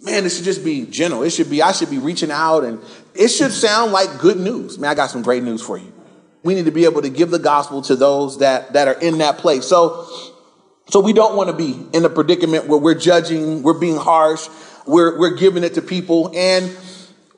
man, 0.02 0.26
it 0.26 0.30
should 0.30 0.46
just 0.46 0.64
be 0.64 0.86
gentle. 0.86 1.24
It 1.24 1.32
should 1.32 1.50
be, 1.50 1.62
I 1.62 1.72
should 1.72 1.90
be 1.90 1.98
reaching 1.98 2.32
out 2.32 2.64
and 2.64 2.80
it 3.14 3.30
should 3.30 3.52
sound 3.52 3.92
like 3.92 4.20
good 4.20 4.38
news. 4.38 4.78
Man, 4.78 4.90
I 4.90 4.96
got 4.96 5.10
some 5.10 5.22
great 5.22 5.44
news 5.44 5.62
for 5.62 5.78
you. 5.78 5.94
We 6.44 6.56
need 6.56 6.66
to 6.66 6.72
be 6.72 6.86
able 6.86 7.02
to 7.02 7.10
give 7.10 7.32
the 7.32 7.40
gospel 7.40 7.82
to 7.84 7.96
those 7.96 8.40
that, 8.40 8.74
that 8.74 8.88
are 8.88 9.00
in 9.00 9.18
that 9.18 9.40
place. 9.40 9.66
So, 9.66 10.08
so 10.88 11.02
we 11.02 11.14
don't 11.14 11.36
want 11.36 11.50
to 11.50 11.56
be 11.56 11.86
in 11.94 12.06
a 12.06 12.10
predicament 12.10 12.68
where 12.68 12.80
we're 12.80 12.98
judging, 12.98 13.62
we're 13.62 13.78
being 13.78 13.98
harsh, 13.98 14.48
we're, 14.88 15.20
we're 15.20 15.36
giving 15.36 15.64
it 15.64 15.74
to 15.76 15.82
people. 15.82 16.32
And 16.34 16.70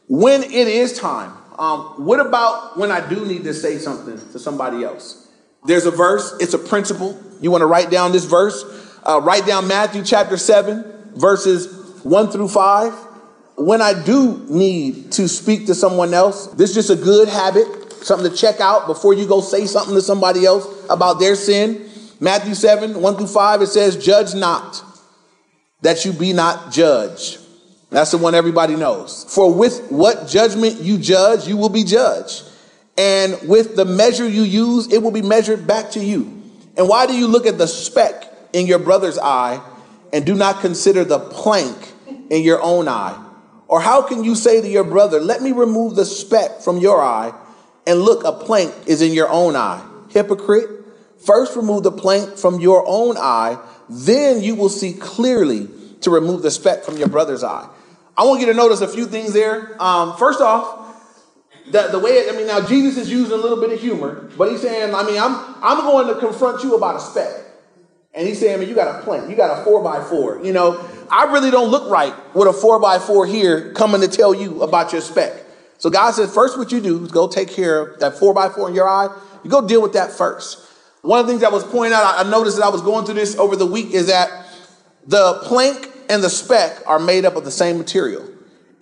when 0.08 0.44
it 0.44 0.68
is 0.68 0.98
time, 0.98 1.34
um, 1.58 2.06
what 2.06 2.20
about 2.20 2.78
when 2.78 2.92
I 2.92 3.08
do 3.08 3.26
need 3.26 3.44
to 3.44 3.54
say 3.54 3.78
something 3.78 4.18
to 4.32 4.40
somebody 4.40 4.84
else? 4.84 5.21
There's 5.66 5.86
a 5.86 5.92
verse, 5.92 6.36
it's 6.40 6.54
a 6.54 6.60
principle. 6.60 7.20
You 7.40 7.52
want 7.52 7.62
to 7.62 7.68
write 7.68 7.90
down 7.90 8.12
this 8.12 8.26
verse? 8.26 8.64
Uh, 9.04 9.22
write 9.22 9.46
down 9.46 9.68
Matthew 9.68 10.04
chapter 10.04 10.38
7, 10.38 11.14
verses 11.16 12.04
1 12.04 12.32
through 12.32 12.48
5. 12.48 12.94
When 13.58 13.82
I 13.82 14.02
do 14.04 14.46
need 14.50 15.12
to 15.14 15.28
speak 15.28 15.68
to 15.68 15.76
someone 15.76 16.14
else, 16.14 16.48
this 16.48 16.72
is 16.72 16.88
just 16.88 16.90
a 16.90 16.96
good 16.96 17.28
habit, 17.28 17.94
something 18.04 18.30
to 18.30 18.36
check 18.36 18.60
out 18.60 18.88
before 18.88 19.14
you 19.14 19.28
go 19.28 19.42
say 19.42 19.66
something 19.66 19.94
to 19.94 20.02
somebody 20.02 20.46
else 20.46 20.68
about 20.90 21.20
their 21.20 21.36
sin. 21.36 21.90
Matthew 22.20 22.56
7, 22.56 23.00
1 23.00 23.16
through 23.18 23.28
5, 23.28 23.62
it 23.62 23.68
says, 23.68 24.04
Judge 24.04 24.34
not, 24.34 24.84
that 25.82 26.06
you 26.06 26.14
be 26.14 26.34
not 26.34 26.72
judged. 26.72 27.40
That's 27.92 28.12
the 28.12 28.18
one 28.18 28.34
everybody 28.36 28.76
knows. 28.76 29.26
For 29.34 29.54
with 29.54 29.92
what 29.92 30.28
judgment 30.28 30.82
you 30.82 30.98
judge, 30.98 31.48
you 31.48 31.58
will 31.58 31.70
be 31.70 31.84
judged. 31.84 32.44
And 33.02 33.50
with 33.50 33.76
the 33.76 33.84
measure 33.84 34.30
you 34.30 34.44
use, 34.44 34.94
it 34.94 35.02
will 35.02 35.10
be 35.10 35.24
measured 35.24 35.66
back 35.66 35.90
to 35.92 36.06
you. 36.06 36.40
And 36.78 36.88
why 36.88 37.08
do 37.08 37.16
you 37.18 37.26
look 37.26 37.48
at 37.48 37.58
the 37.58 37.66
speck 37.66 38.32
in 38.54 38.68
your 38.68 38.78
brother's 38.78 39.18
eye 39.18 39.60
and 40.14 40.24
do 40.24 40.36
not 40.36 40.62
consider 40.62 41.04
the 41.04 41.18
plank 41.18 41.94
in 42.30 42.44
your 42.44 42.62
own 42.62 42.88
eye? 42.88 43.20
Or 43.68 43.82
how 43.82 44.04
can 44.04 44.24
you 44.24 44.36
say 44.36 44.62
to 44.62 44.68
your 44.68 44.84
brother, 44.84 45.20
Let 45.20 45.42
me 45.42 45.52
remove 45.52 45.96
the 45.96 46.06
speck 46.06 46.62
from 46.62 46.78
your 46.78 47.02
eye, 47.02 47.34
and 47.88 48.02
look, 48.02 48.24
a 48.24 48.34
plank 48.34 48.72
is 48.86 49.02
in 49.02 49.14
your 49.14 49.30
own 49.30 49.56
eye? 49.56 49.84
Hypocrite, 50.10 50.70
first 51.26 51.56
remove 51.56 51.82
the 51.82 51.92
plank 51.92 52.38
from 52.38 52.60
your 52.60 52.84
own 52.86 53.18
eye, 53.18 53.58
then 53.90 54.44
you 54.44 54.54
will 54.54 54.70
see 54.70 54.94
clearly 54.94 55.68
to 56.02 56.12
remove 56.12 56.44
the 56.44 56.52
speck 56.52 56.84
from 56.84 56.98
your 56.98 57.08
brother's 57.08 57.44
eye. 57.44 57.68
I 58.16 58.26
want 58.26 58.42
you 58.42 58.46
to 58.46 58.54
notice 58.54 58.82
a 58.82 58.88
few 58.88 59.08
things 59.08 59.34
there. 59.34 59.82
Um, 59.82 60.16
first 60.18 60.40
off, 60.40 60.81
the, 61.72 61.90
the 61.92 62.00
way, 62.00 62.30
I 62.30 62.34
mean, 62.34 62.48
now 62.48 62.66
Jesus 62.66 62.98
is 62.98 63.10
using 63.10 63.34
a 63.34 63.38
little 63.38 63.60
bit 63.60 63.72
of 63.72 63.80
humor, 63.80 64.30
but 64.38 64.52
he's 64.52 64.62
saying, 64.62 64.94
I 64.94 65.04
mean, 65.04 65.18
I'm, 65.20 65.36
I'm 65.64 65.80
going 65.80 66.08
to 66.08 66.20
confront 66.20 66.64
you 66.64 66.76
about 66.76 66.98
a 66.98 67.00
speck. 67.00 67.46
And 68.14 68.28
he's 68.28 68.40
saying, 68.40 68.56
I 68.56 68.58
mean, 68.58 68.68
you 68.68 68.76
got 68.76 69.00
a 69.00 69.04
plank, 69.04 69.30
you 69.30 69.38
got 69.38 69.62
a 69.62 69.64
four 69.64 69.82
by 69.82 70.04
four. 70.04 70.44
You 70.44 70.52
know, 70.52 70.86
I 71.10 71.32
really 71.32 71.50
don't 71.50 71.70
look 71.70 71.90
right 71.90 72.14
with 72.36 72.48
a 72.48 72.54
four 72.54 72.80
by 72.80 73.00
four 73.00 73.26
here 73.26 73.72
coming 73.74 74.02
to 74.02 74.08
tell 74.08 74.34
you 74.34 74.64
about 74.64 74.92
your 74.92 75.02
speck. 75.02 75.34
So 75.78 75.90
God 75.90 76.12
says, 76.12 76.34
first 76.34 76.58
what 76.58 76.72
you 76.72 76.82
do 76.82 77.04
is 77.06 77.12
go 77.12 77.28
take 77.28 77.50
care 77.50 77.82
of 77.82 78.00
that 78.02 78.20
four 78.20 78.34
by 78.34 78.50
four 78.50 78.68
in 78.68 78.76
your 78.76 78.88
eye. 78.88 79.08
You 79.44 79.50
go 79.50 79.66
deal 79.66 79.82
with 79.82 79.94
that 79.94 80.12
first. 80.12 80.68
One 81.02 81.20
of 81.20 81.26
the 81.26 81.32
things 81.32 81.42
that 81.42 81.52
was 81.52 81.64
pointed 81.64 81.94
out, 81.94 82.24
I 82.24 82.30
noticed 82.30 82.58
that 82.58 82.66
I 82.66 82.70
was 82.70 82.82
going 82.82 83.06
through 83.06 83.16
this 83.16 83.36
over 83.38 83.56
the 83.56 83.66
week, 83.66 83.92
is 83.92 84.08
that 84.08 84.46
the 85.08 85.40
plank 85.44 85.90
and 86.10 86.22
the 86.22 86.30
speck 86.30 86.84
are 86.86 87.00
made 87.00 87.26
up 87.26 87.36
of 87.36 87.46
the 87.46 87.52
same 87.52 87.78
material. 87.78 88.28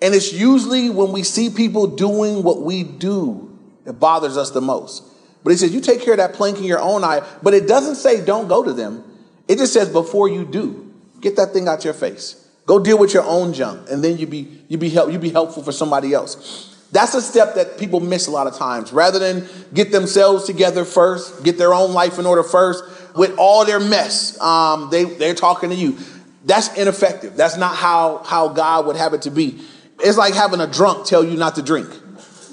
And 0.01 0.13
it's 0.13 0.31
usually 0.31 0.89
when 0.89 1.12
we 1.12 1.23
see 1.23 1.49
people 1.49 1.88
doing 1.88 2.43
what 2.43 2.62
we 2.62 2.83
do, 2.83 3.57
it 3.85 3.99
bothers 3.99 4.38
us 4.38 4.51
the 4.51 4.62
most. 4.62 5.03
But 5.43 5.51
he 5.51 5.57
says, 5.57 5.73
you 5.73 5.81
take 5.81 6.01
care 6.01 6.13
of 6.13 6.17
that 6.17 6.33
plank 6.33 6.57
in 6.57 6.63
your 6.63 6.79
own 6.79 7.03
eye, 7.03 7.21
but 7.43 7.53
it 7.53 7.67
doesn't 7.67 7.95
say 7.95 8.23
don't 8.23 8.47
go 8.47 8.63
to 8.63 8.73
them. 8.73 9.03
It 9.47 9.57
just 9.57 9.73
says 9.73 9.89
before 9.89 10.29
you 10.29 10.45
do, 10.45 10.93
get 11.21 11.35
that 11.38 11.53
thing 11.53 11.67
out 11.67 11.83
your 11.83 11.93
face. 11.93 12.47
Go 12.65 12.77
deal 12.77 12.99
with 12.99 13.13
your 13.13 13.23
own 13.23 13.53
junk, 13.53 13.89
and 13.89 14.03
then 14.03 14.19
you 14.19 14.27
be 14.27 14.47
you 14.67 14.77
be 14.77 14.89
help 14.89 15.12
you 15.12 15.17
be 15.17 15.31
helpful 15.31 15.63
for 15.63 15.71
somebody 15.71 16.13
else. 16.13 16.77
That's 16.91 17.15
a 17.15 17.21
step 17.21 17.55
that 17.55 17.79
people 17.79 17.99
miss 17.99 18.27
a 18.27 18.31
lot 18.31 18.45
of 18.45 18.55
times. 18.55 18.93
Rather 18.93 19.17
than 19.17 19.47
get 19.73 19.91
themselves 19.91 20.45
together 20.45 20.85
first, 20.85 21.43
get 21.43 21.57
their 21.57 21.73
own 21.73 21.93
life 21.93 22.19
in 22.19 22.27
order 22.27 22.43
first, 22.43 22.83
with 23.15 23.35
all 23.39 23.65
their 23.65 23.79
mess, 23.79 24.39
um, 24.39 24.89
they 24.91 25.03
they're 25.03 25.33
talking 25.33 25.71
to 25.71 25.75
you. 25.75 25.97
That's 26.45 26.75
ineffective. 26.77 27.35
That's 27.35 27.57
not 27.57 27.75
how, 27.75 28.23
how 28.23 28.49
God 28.49 28.85
would 28.85 28.95
have 28.95 29.13
it 29.13 29.23
to 29.23 29.31
be. 29.31 29.59
It's 30.01 30.17
like 30.17 30.33
having 30.33 30.59
a 30.59 30.67
drunk 30.67 31.05
tell 31.05 31.23
you 31.23 31.38
not 31.38 31.55
to 31.55 31.62
drink. 31.62 31.89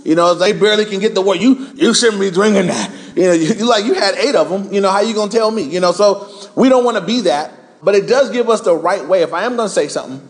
You 0.04 0.14
know, 0.14 0.34
they 0.34 0.52
barely 0.52 0.84
can 0.84 1.00
get 1.00 1.14
the 1.14 1.20
word. 1.20 1.38
You 1.40 1.68
you 1.74 1.92
shouldn't 1.92 2.20
be 2.20 2.30
drinking 2.30 2.68
that. 2.68 2.92
You 3.16 3.22
know, 3.24 3.32
you, 3.32 3.68
like 3.68 3.84
you 3.84 3.94
had 3.94 4.14
eight 4.14 4.34
of 4.34 4.48
them. 4.48 4.72
You 4.72 4.80
know, 4.80 4.90
how 4.90 5.00
you 5.00 5.14
gonna 5.14 5.30
tell 5.30 5.50
me? 5.50 5.62
You 5.62 5.80
know, 5.80 5.92
so 5.92 6.28
we 6.54 6.68
don't 6.68 6.84
want 6.84 6.96
to 6.96 7.04
be 7.04 7.22
that. 7.22 7.52
But 7.82 7.94
it 7.94 8.06
does 8.06 8.30
give 8.30 8.48
us 8.48 8.60
the 8.60 8.74
right 8.74 9.04
way. 9.06 9.22
If 9.22 9.32
I 9.32 9.44
am 9.44 9.56
gonna 9.56 9.68
say 9.68 9.88
something, 9.88 10.26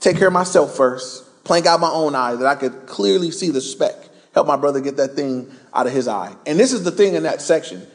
take 0.00 0.18
care 0.18 0.28
of 0.28 0.34
myself 0.34 0.76
first. 0.76 1.44
Plank 1.44 1.66
out 1.66 1.80
my 1.80 1.90
own 1.90 2.14
eye 2.14 2.34
that 2.34 2.46
I 2.46 2.56
could 2.56 2.86
clearly 2.86 3.30
see 3.30 3.50
the 3.50 3.60
speck. 3.60 3.94
Help 4.34 4.46
my 4.46 4.56
brother 4.56 4.80
get 4.80 4.96
that 4.98 5.14
thing 5.14 5.50
out 5.72 5.86
of 5.86 5.92
his 5.92 6.08
eye. 6.08 6.34
And 6.44 6.58
this 6.58 6.72
is 6.72 6.84
the 6.84 6.90
thing 6.90 7.14
in 7.14 7.22
that 7.22 7.40
section. 7.40 7.86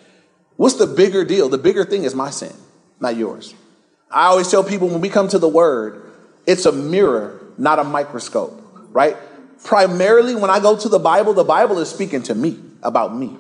What's 0.56 0.76
the 0.76 0.88
bigger 0.88 1.26
deal? 1.26 1.50
The 1.50 1.58
bigger 1.58 1.86
thing 1.86 2.04
is 2.04 2.16
my 2.16 2.30
sin, 2.30 2.54
not 3.00 3.16
yours. 3.16 3.54
I 4.10 4.28
always 4.28 4.50
tell 4.50 4.64
people 4.64 4.88
when 4.88 5.02
we 5.02 5.10
come 5.10 5.28
to 5.30 5.40
the 5.40 5.48
word, 5.48 6.04
it's 6.48 6.66
a 6.66 6.72
mirror, 6.72 7.41
not 7.58 7.80
a 7.80 7.84
microscope, 7.84 8.62
right? 8.92 9.16
Primarily, 9.64 10.36
when 10.36 10.50
I 10.50 10.60
go 10.60 10.78
to 10.78 10.90
the 10.90 11.00
Bible, 11.00 11.34
the 11.34 11.44
Bible 11.44 11.80
is 11.80 11.90
speaking 11.90 12.24
to 12.24 12.36
me 12.36 12.60
about 12.82 13.16
me. 13.16 13.36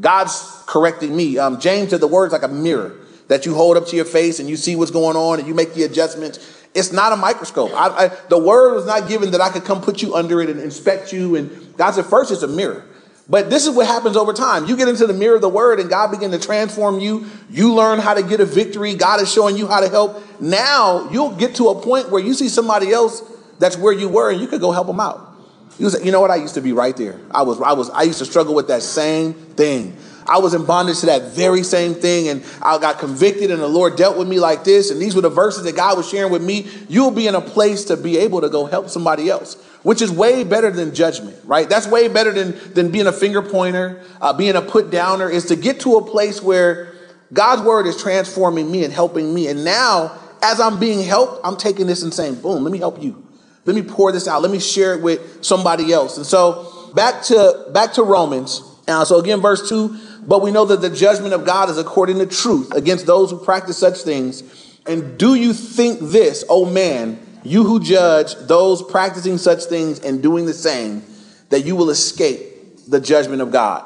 God's 0.00 0.62
correcting 0.66 1.14
me. 1.16 1.38
Um, 1.38 1.60
James 1.60 1.90
said 1.90 2.00
the 2.00 2.06
word's 2.06 2.32
like 2.32 2.42
a 2.42 2.48
mirror 2.48 2.96
that 3.28 3.46
you 3.46 3.54
hold 3.54 3.76
up 3.76 3.86
to 3.88 3.96
your 3.96 4.04
face 4.04 4.40
and 4.40 4.48
you 4.48 4.56
see 4.56 4.76
what's 4.76 4.90
going 4.90 5.16
on 5.16 5.38
and 5.38 5.48
you 5.48 5.54
make 5.54 5.74
the 5.74 5.82
adjustments. 5.82 6.64
It's 6.74 6.92
not 6.92 7.12
a 7.12 7.16
microscope. 7.16 7.72
I, 7.74 8.06
I, 8.06 8.08
the 8.28 8.38
word 8.38 8.74
was 8.74 8.86
not 8.86 9.08
given 9.08 9.30
that 9.32 9.40
I 9.40 9.50
could 9.50 9.64
come 9.64 9.80
put 9.80 10.02
you 10.02 10.14
under 10.14 10.42
it 10.42 10.50
and 10.50 10.60
inspect 10.60 11.12
you. 11.12 11.36
And 11.36 11.76
God 11.76 11.92
said, 11.92 12.04
first, 12.04 12.30
it's 12.30 12.42
a 12.42 12.48
mirror. 12.48 12.84
But 13.28 13.50
this 13.50 13.66
is 13.66 13.74
what 13.74 13.86
happens 13.86 14.16
over 14.16 14.32
time. 14.32 14.66
You 14.66 14.76
get 14.76 14.86
into 14.86 15.06
the 15.06 15.12
mirror 15.12 15.34
of 15.34 15.40
the 15.40 15.48
word 15.48 15.80
and 15.80 15.90
God 15.90 16.12
begin 16.12 16.30
to 16.30 16.38
transform 16.38 17.00
you. 17.00 17.26
You 17.50 17.74
learn 17.74 17.98
how 17.98 18.14
to 18.14 18.22
get 18.22 18.40
a 18.40 18.44
victory. 18.44 18.94
God 18.94 19.20
is 19.20 19.32
showing 19.32 19.56
you 19.56 19.66
how 19.66 19.80
to 19.80 19.88
help. 19.88 20.22
Now 20.40 21.10
you'll 21.10 21.34
get 21.34 21.56
to 21.56 21.70
a 21.70 21.80
point 21.80 22.10
where 22.10 22.22
you 22.22 22.34
see 22.34 22.48
somebody 22.48 22.92
else 22.92 23.22
that's 23.58 23.76
where 23.76 23.92
you 23.92 24.08
were 24.08 24.30
and 24.30 24.40
you 24.40 24.46
could 24.46 24.60
go 24.60 24.72
help 24.72 24.86
them 24.86 25.00
out. 25.00 25.34
You 25.78 25.90
you 26.02 26.12
know 26.12 26.20
what? 26.20 26.30
I 26.30 26.36
used 26.36 26.54
to 26.54 26.62
be 26.62 26.72
right 26.72 26.96
there. 26.96 27.20
I 27.30 27.42
was, 27.42 27.60
I 27.60 27.72
was, 27.72 27.90
I 27.90 28.02
used 28.02 28.18
to 28.20 28.24
struggle 28.24 28.54
with 28.54 28.68
that 28.68 28.82
same 28.82 29.34
thing. 29.34 29.96
I 30.28 30.38
was 30.38 30.54
in 30.54 30.64
bondage 30.64 31.00
to 31.00 31.06
that 31.06 31.34
very 31.34 31.62
same 31.62 31.94
thing, 31.94 32.28
and 32.28 32.44
I 32.60 32.78
got 32.78 32.98
convicted, 32.98 33.50
and 33.52 33.60
the 33.60 33.68
Lord 33.68 33.94
dealt 33.94 34.18
with 34.18 34.26
me 34.26 34.40
like 34.40 34.64
this. 34.64 34.90
And 34.90 35.00
these 35.00 35.14
were 35.14 35.20
the 35.20 35.30
verses 35.30 35.62
that 35.64 35.76
God 35.76 35.96
was 35.96 36.08
sharing 36.08 36.32
with 36.32 36.42
me. 36.42 36.66
You'll 36.88 37.12
be 37.12 37.28
in 37.28 37.36
a 37.36 37.40
place 37.40 37.84
to 37.84 37.96
be 37.96 38.18
able 38.18 38.40
to 38.40 38.48
go 38.48 38.66
help 38.66 38.88
somebody 38.88 39.30
else 39.30 39.56
which 39.86 40.02
is 40.02 40.10
way 40.10 40.42
better 40.42 40.68
than 40.72 40.92
judgment, 40.92 41.38
right? 41.44 41.68
That's 41.68 41.86
way 41.86 42.08
better 42.08 42.32
than, 42.32 42.58
than 42.74 42.90
being 42.90 43.06
a 43.06 43.12
finger 43.12 43.40
pointer, 43.40 44.02
uh, 44.20 44.32
being 44.32 44.56
a 44.56 44.60
put 44.60 44.90
downer, 44.90 45.30
is 45.30 45.44
to 45.44 45.54
get 45.54 45.78
to 45.82 45.94
a 45.94 46.04
place 46.04 46.42
where 46.42 46.92
God's 47.32 47.62
word 47.62 47.86
is 47.86 47.96
transforming 47.96 48.68
me 48.68 48.82
and 48.82 48.92
helping 48.92 49.32
me. 49.32 49.46
And 49.46 49.64
now, 49.64 50.18
as 50.42 50.58
I'm 50.58 50.80
being 50.80 51.02
helped, 51.02 51.40
I'm 51.44 51.56
taking 51.56 51.86
this 51.86 52.02
and 52.02 52.12
saying, 52.12 52.40
boom, 52.40 52.64
let 52.64 52.72
me 52.72 52.78
help 52.78 53.00
you. 53.00 53.25
Let 53.66 53.74
me 53.74 53.82
pour 53.82 54.12
this 54.12 54.26
out. 54.26 54.42
Let 54.42 54.50
me 54.50 54.60
share 54.60 54.94
it 54.94 55.02
with 55.02 55.44
somebody 55.44 55.92
else. 55.92 56.16
And 56.16 56.24
so 56.24 56.92
back 56.94 57.22
to 57.24 57.66
back 57.74 57.92
to 57.94 58.02
Romans. 58.02 58.62
Uh, 58.88 59.04
so 59.04 59.18
again, 59.18 59.40
verse 59.40 59.68
two. 59.68 59.98
But 60.26 60.42
we 60.42 60.50
know 60.50 60.64
that 60.64 60.80
the 60.80 60.90
judgment 60.90 61.34
of 61.34 61.44
God 61.44 61.70
is 61.70 61.78
according 61.78 62.18
to 62.18 62.26
truth 62.26 62.74
against 62.74 63.06
those 63.06 63.30
who 63.30 63.38
practice 63.38 63.78
such 63.78 63.98
things. 63.98 64.42
And 64.86 65.18
do 65.18 65.34
you 65.34 65.52
think 65.52 66.00
this, 66.00 66.44
oh 66.48 66.64
man, 66.64 67.20
you 67.44 67.62
who 67.64 67.78
judge 67.78 68.34
those 68.34 68.82
practicing 68.82 69.38
such 69.38 69.64
things 69.64 70.00
and 70.00 70.20
doing 70.22 70.46
the 70.46 70.54
same, 70.54 71.04
that 71.50 71.64
you 71.64 71.76
will 71.76 71.90
escape 71.90 72.40
the 72.88 73.00
judgment 73.00 73.40
of 73.40 73.52
God. 73.52 73.84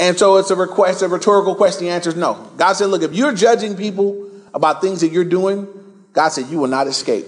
And 0.00 0.18
so 0.18 0.36
it's 0.36 0.50
a 0.50 0.56
request, 0.56 1.02
a 1.02 1.08
rhetorical 1.08 1.54
question. 1.54 1.86
The 1.86 1.90
answer 1.90 2.10
is 2.10 2.16
no. 2.16 2.34
God 2.56 2.72
said, 2.72 2.86
look, 2.86 3.02
if 3.02 3.14
you're 3.14 3.34
judging 3.34 3.76
people 3.76 4.30
about 4.52 4.80
things 4.80 5.00
that 5.02 5.12
you're 5.12 5.24
doing, 5.24 5.68
God 6.12 6.30
said, 6.30 6.46
you 6.46 6.58
will 6.58 6.68
not 6.68 6.88
escape 6.88 7.24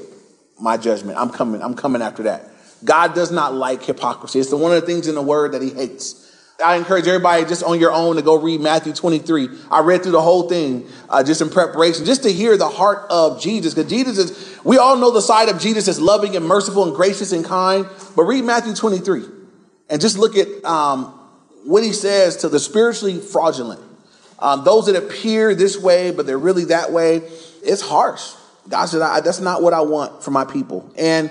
my 0.61 0.77
judgment. 0.77 1.19
I'm 1.19 1.31
coming, 1.31 1.63
I'm 1.63 1.75
coming 1.75 2.03
after 2.03 2.25
that. 2.25 2.49
God 2.85 3.15
does 3.15 3.31
not 3.31 3.55
like 3.55 3.83
hypocrisy. 3.83 4.41
It's 4.41 4.51
the 4.51 4.57
one 4.57 4.73
of 4.73 4.81
the 4.81 4.87
things 4.87 5.07
in 5.07 5.15
the 5.15 5.23
word 5.23 5.53
that 5.53 5.63
he 5.63 5.71
hates. 5.71 6.27
I 6.65 6.77
encourage 6.77 7.07
everybody 7.07 7.45
just 7.45 7.63
on 7.63 7.81
your 7.81 7.93
own 7.93 8.17
to 8.17 8.23
go 8.23 8.39
read 8.39 8.61
Matthew 8.61 8.93
23. 8.93 9.49
I 9.71 9.81
read 9.81 10.03
through 10.03 10.13
the 10.13 10.21
whole 10.21 10.49
thing 10.49 10.87
uh, 11.09 11.23
just 11.23 11.41
in 11.41 11.49
preparation, 11.49 12.05
just 12.05 12.23
to 12.25 12.33
hear 12.33 12.57
the 12.57 12.69
heart 12.69 13.07
of 13.11 13.41
Jesus. 13.41 13.75
Because 13.75 13.91
Jesus 13.91 14.19
is, 14.19 14.65
we 14.65 14.77
all 14.77 14.97
know 14.97 15.11
the 15.11 15.23
side 15.23 15.49
of 15.49 15.59
Jesus 15.59 15.89
is 15.89 16.01
loving 16.01 16.37
and 16.37 16.45
merciful 16.45 16.85
and 16.85 16.95
gracious 16.95 17.33
and 17.33 17.45
kind. 17.45 17.87
But 18.15 18.25
read 18.25 18.45
Matthew 18.45 18.75
23 18.75 19.25
and 19.89 20.01
just 20.01 20.19
look 20.19 20.37
at 20.37 20.65
um, 20.65 21.07
what 21.65 21.83
he 21.83 21.93
says 21.93 22.39
to 22.39 22.49
the 22.49 22.59
spiritually 22.59 23.19
fraudulent. 23.19 23.81
Um, 24.39 24.65
those 24.65 24.87
that 24.87 24.97
appear 24.97 25.55
this 25.55 25.79
way, 25.79 26.11
but 26.11 26.27
they're 26.27 26.39
really 26.39 26.67
that 26.67 26.93
way. 26.93 27.17
It's 27.63 27.83
harsh. 27.83 28.35
God 28.69 28.87
said, 28.87 28.99
that's 28.99 29.41
not 29.41 29.63
what 29.63 29.73
I 29.73 29.81
want 29.81 30.23
for 30.23 30.31
my 30.31 30.45
people. 30.45 30.91
And 30.97 31.31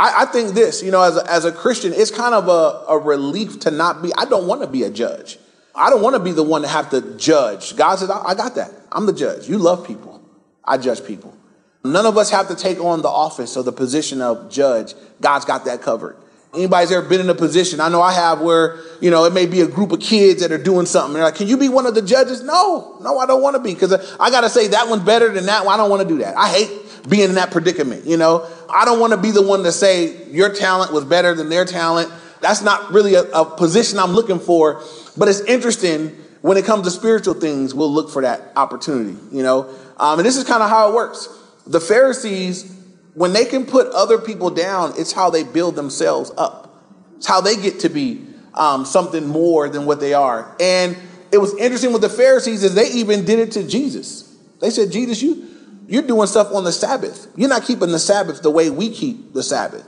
I, 0.00 0.22
I 0.22 0.26
think 0.26 0.54
this, 0.54 0.82
you 0.82 0.90
know, 0.90 1.02
as 1.02 1.16
a, 1.16 1.30
as 1.30 1.44
a 1.44 1.52
Christian, 1.52 1.92
it's 1.94 2.10
kind 2.10 2.34
of 2.34 2.48
a, 2.48 2.92
a 2.92 2.98
relief 2.98 3.60
to 3.60 3.70
not 3.70 4.02
be, 4.02 4.12
I 4.16 4.24
don't 4.24 4.46
want 4.46 4.62
to 4.62 4.66
be 4.66 4.82
a 4.82 4.90
judge. 4.90 5.38
I 5.74 5.90
don't 5.90 6.02
want 6.02 6.16
to 6.16 6.20
be 6.20 6.32
the 6.32 6.42
one 6.42 6.62
to 6.62 6.68
have 6.68 6.90
to 6.90 7.16
judge. 7.16 7.76
God 7.76 7.96
says, 7.96 8.10
I, 8.10 8.20
I 8.22 8.34
got 8.34 8.56
that. 8.56 8.70
I'm 8.90 9.06
the 9.06 9.12
judge. 9.12 9.48
You 9.48 9.58
love 9.58 9.86
people. 9.86 10.20
I 10.64 10.78
judge 10.78 11.04
people. 11.04 11.36
None 11.84 12.06
of 12.06 12.16
us 12.16 12.30
have 12.30 12.48
to 12.48 12.54
take 12.54 12.78
on 12.80 13.02
the 13.02 13.08
office 13.08 13.56
or 13.56 13.62
the 13.62 13.72
position 13.72 14.20
of 14.20 14.50
judge. 14.50 14.94
God's 15.20 15.44
got 15.44 15.64
that 15.64 15.82
covered. 15.82 16.16
Anybody's 16.54 16.92
ever 16.92 17.08
been 17.08 17.20
in 17.20 17.30
a 17.30 17.34
position, 17.34 17.80
I 17.80 17.88
know 17.88 18.02
I 18.02 18.12
have, 18.12 18.42
where, 18.42 18.78
you 19.00 19.10
know, 19.10 19.24
it 19.24 19.32
may 19.32 19.46
be 19.46 19.62
a 19.62 19.66
group 19.66 19.90
of 19.90 20.00
kids 20.00 20.42
that 20.42 20.52
are 20.52 20.62
doing 20.62 20.84
something. 20.84 21.14
They're 21.14 21.22
like, 21.22 21.36
can 21.36 21.48
you 21.48 21.56
be 21.56 21.70
one 21.70 21.86
of 21.86 21.94
the 21.94 22.02
judges? 22.02 22.42
No, 22.42 22.98
no, 23.00 23.18
I 23.18 23.24
don't 23.24 23.40
want 23.40 23.56
to 23.56 23.62
be 23.62 23.72
because 23.72 23.92
I 24.20 24.30
got 24.30 24.42
to 24.42 24.50
say 24.50 24.68
that 24.68 24.88
one's 24.88 25.02
better 25.02 25.32
than 25.32 25.46
that 25.46 25.64
one. 25.64 25.72
I 25.72 25.78
don't 25.78 25.88
want 25.88 26.02
to 26.02 26.08
do 26.08 26.18
that. 26.18 26.36
I 26.36 26.50
hate 26.50 27.08
being 27.08 27.30
in 27.30 27.34
that 27.36 27.52
predicament. 27.52 28.04
You 28.04 28.18
know, 28.18 28.46
I 28.68 28.84
don't 28.84 29.00
want 29.00 29.12
to 29.12 29.16
be 29.16 29.30
the 29.30 29.40
one 29.40 29.62
to 29.62 29.72
say 29.72 30.28
your 30.30 30.52
talent 30.54 30.92
was 30.92 31.06
better 31.06 31.34
than 31.34 31.48
their 31.48 31.64
talent. 31.64 32.12
That's 32.42 32.60
not 32.60 32.92
really 32.92 33.14
a, 33.14 33.22
a 33.22 33.44
position 33.44 33.98
I'm 33.98 34.12
looking 34.12 34.38
for. 34.38 34.82
But 35.16 35.28
it's 35.28 35.40
interesting 35.40 36.08
when 36.42 36.56
it 36.56 36.64
comes 36.64 36.84
to 36.84 36.90
spiritual 36.90 37.34
things, 37.34 37.74
we'll 37.74 37.92
look 37.92 38.10
for 38.10 38.22
that 38.22 38.52
opportunity, 38.56 39.16
you 39.30 39.42
know. 39.42 39.74
Um, 39.96 40.18
and 40.18 40.26
this 40.26 40.36
is 40.36 40.44
kind 40.44 40.62
of 40.62 40.68
how 40.68 40.90
it 40.90 40.94
works. 40.94 41.28
The 41.66 41.80
Pharisees, 41.80 42.64
when 43.14 43.32
they 43.32 43.44
can 43.44 43.66
put 43.66 43.88
other 43.88 44.18
people 44.18 44.50
down, 44.50 44.94
it's 44.96 45.12
how 45.12 45.30
they 45.30 45.44
build 45.44 45.76
themselves 45.76 46.30
up. 46.36 46.82
It's 47.16 47.26
how 47.26 47.40
they 47.40 47.56
get 47.56 47.80
to 47.80 47.88
be 47.88 48.26
um, 48.54 48.84
something 48.84 49.26
more 49.26 49.68
than 49.68 49.86
what 49.86 50.00
they 50.00 50.14
are. 50.14 50.56
And 50.60 50.96
it 51.30 51.38
was 51.38 51.54
interesting 51.56 51.92
with 51.92 52.02
the 52.02 52.08
Pharisees 52.08 52.62
is 52.62 52.74
they 52.74 52.90
even 52.92 53.24
did 53.24 53.38
it 53.38 53.52
to 53.52 53.66
Jesus. 53.66 54.34
They 54.60 54.70
said, 54.70 54.92
Jesus, 54.92 55.22
you 55.22 55.48
you're 55.88 56.02
doing 56.02 56.26
stuff 56.26 56.52
on 56.52 56.64
the 56.64 56.72
Sabbath. 56.72 57.26
You're 57.36 57.48
not 57.48 57.64
keeping 57.64 57.90
the 57.90 57.98
Sabbath 57.98 58.40
the 58.40 58.50
way 58.50 58.70
we 58.70 58.90
keep 58.90 59.34
the 59.34 59.42
Sabbath. 59.42 59.86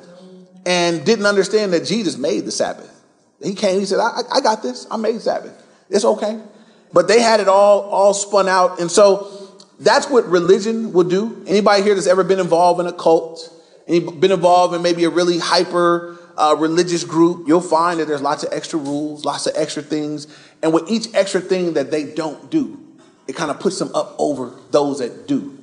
And 0.67 1.05
didn't 1.05 1.27
understand 1.27 1.73
that 1.73 1.85
Jesus 1.85 2.19
made 2.19 2.45
the 2.45 2.51
Sabbath. 2.51 2.91
He 3.43 3.55
came, 3.55 3.81
he 3.81 3.87
said, 3.87 4.01
I, 4.01 4.21
I 4.33 4.41
got 4.41 4.63
this. 4.63 4.87
I 4.91 4.97
made 4.97 5.21
Sabbath. 5.21 5.63
It's 5.91 6.05
okay. 6.05 6.41
But 6.93 7.09
they 7.09 7.21
had 7.21 7.41
it 7.41 7.49
all, 7.49 7.83
all 7.83 8.15
spun 8.15 8.49
out. 8.49 8.81
And 8.81 8.91
so 8.91 9.44
that's 9.79 10.09
what 10.09 10.27
religion 10.27 10.93
will 10.93 11.09
do. 11.09 11.45
Anybody 11.47 11.83
here 11.83 11.95
that's 11.95 12.07
ever 12.07 12.25
been 12.25 12.41
involved 12.41 12.81
in 12.81 12.87
a 12.87 12.93
cult, 12.93 13.51
been 13.87 14.33
involved 14.33 14.75
in 14.75 14.83
maybe 14.83 15.05
a 15.05 15.11
really 15.11 15.39
hyper 15.39 16.19
uh, 16.37 16.57
religious 16.59 17.05
group, 17.05 17.47
you'll 17.47 17.61
find 17.61 18.01
that 18.01 18.09
there's 18.09 18.23
lots 18.23 18.43
of 18.43 18.53
extra 18.53 18.79
rules, 18.79 19.25
lots 19.25 19.47
of 19.47 19.55
extra 19.57 19.83
things. 19.83 20.27
And 20.63 20.73
with 20.73 20.91
each 20.91 21.13
extra 21.15 21.41
thing 21.41 21.75
that 21.75 21.91
they 21.91 22.05
don't 22.05 22.51
do, 22.51 22.81
it 23.27 23.37
kind 23.37 23.51
of 23.51 23.61
puts 23.61 23.79
them 23.79 23.95
up 23.95 24.15
over 24.19 24.53
those 24.71 24.99
that 24.99 25.27
do. 25.27 25.59